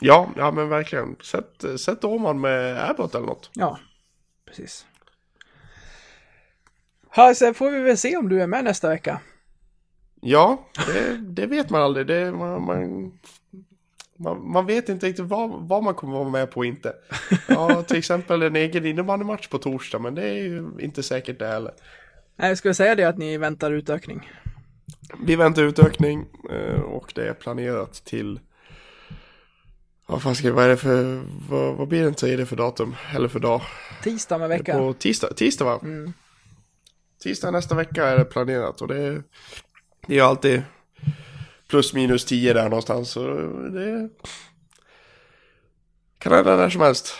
[0.00, 1.16] Ja, ja men verkligen.
[1.22, 3.50] Sätt, sätt Åhman med Abbott eller något.
[3.54, 3.78] Ja,
[4.46, 4.86] precis.
[7.16, 9.20] Ja, sen får vi väl se om du är med nästa vecka.
[10.20, 12.06] Ja, det, det vet man aldrig.
[12.06, 12.64] Det, man,
[14.16, 16.94] man, man, vet inte riktigt vad, vad man kommer vara med på och inte.
[17.48, 21.46] Ja, till exempel en egen innebandymatch på torsdag, men det är ju inte säkert det
[21.46, 21.72] heller.
[22.36, 24.30] Nej, jag skulle säga det att ni väntar utökning.
[25.26, 28.40] Vi väntar utökning eh, och det är planerat till...
[30.06, 32.96] Vad fan ska vad är det för, vad, vad blir det inte det för datum?
[33.14, 33.62] Eller för dag?
[34.02, 34.78] Tisdag med vecka.
[34.78, 35.80] På tisdag, tisdag va?
[35.82, 36.12] Mm.
[37.22, 39.22] Tisdag nästa vecka är det planerat och det är,
[40.06, 40.62] det är alltid
[41.68, 43.10] plus minus 10 där någonstans.
[43.10, 43.20] Så
[43.70, 44.08] det
[46.18, 47.14] kan hända när som helst.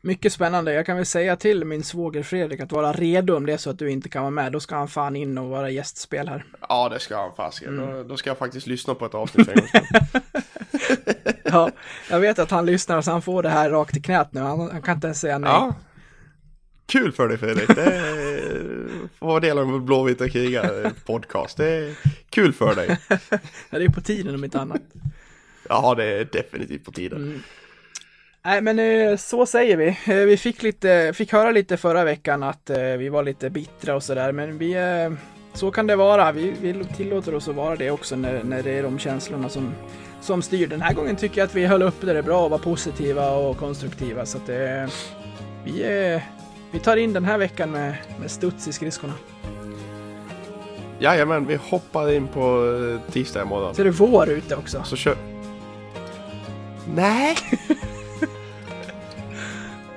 [0.00, 0.72] Mycket spännande.
[0.72, 3.70] Jag kan väl säga till min svåger Fredrik att vara redo om det är så
[3.70, 4.52] att du inte kan vara med.
[4.52, 6.44] Då ska han fan in och vara gästspel här.
[6.68, 7.76] Ja, det ska han fasiken.
[7.76, 9.62] Då, då ska jag faktiskt lyssna på ett avsnitt en.
[11.44, 11.70] Ja,
[12.10, 14.40] jag vet att han lyssnar så han får det här rakt i knät nu.
[14.40, 15.50] Han, han kan inte ens säga nej.
[15.50, 15.74] Ja.
[16.86, 17.74] Kul för dig Fredrik.
[17.74, 18.35] Det är,
[19.26, 21.56] vara del av Blåvita krigar podcast.
[21.56, 21.94] Det är
[22.30, 22.98] kul för dig.
[23.70, 24.82] Ja, det är på tiden om inte annat.
[25.68, 27.22] Ja, det är definitivt på tiden.
[27.22, 27.42] Mm.
[28.44, 29.86] Nej, men eh, så säger vi.
[29.88, 33.96] Eh, Vi fick, lite, fick höra lite förra veckan att eh, vi var lite bittra
[33.96, 35.18] och sådär, men vi, eh,
[35.54, 36.32] så kan det vara.
[36.32, 39.74] Vi, vi tillåter oss att vara det också när, när det är de känslorna som,
[40.20, 40.66] som styr.
[40.66, 43.56] Den här gången tycker jag att vi höll upp det bra och var positiva och
[43.56, 44.26] konstruktiva.
[44.26, 44.88] Så att det,
[45.64, 46.22] vi, är,
[46.70, 49.12] vi tar in den här veckan med, med studs i skridskorna.
[50.98, 52.40] Jajamän, vi hoppar in på
[53.00, 53.74] eh, tisdag imorgon.
[53.74, 54.82] Så är det vår ute också.
[54.84, 55.16] Så kör...
[56.94, 57.36] Nej!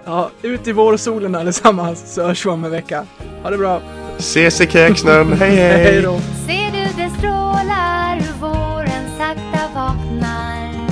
[0.06, 3.06] Ja, ut i vårsolen allesammans så hörs vi om en vecka.
[3.44, 3.82] Ha det bra!
[4.18, 6.02] Ses i kräksnön, hej Hej hej!
[6.02, 6.20] då!
[6.20, 10.88] Ser du det strålar hur våren sakta vaknar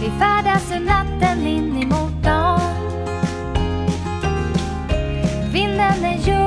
[0.00, 2.69] Vi färdas ur natten in emot dagen
[5.80, 6.39] Vinden är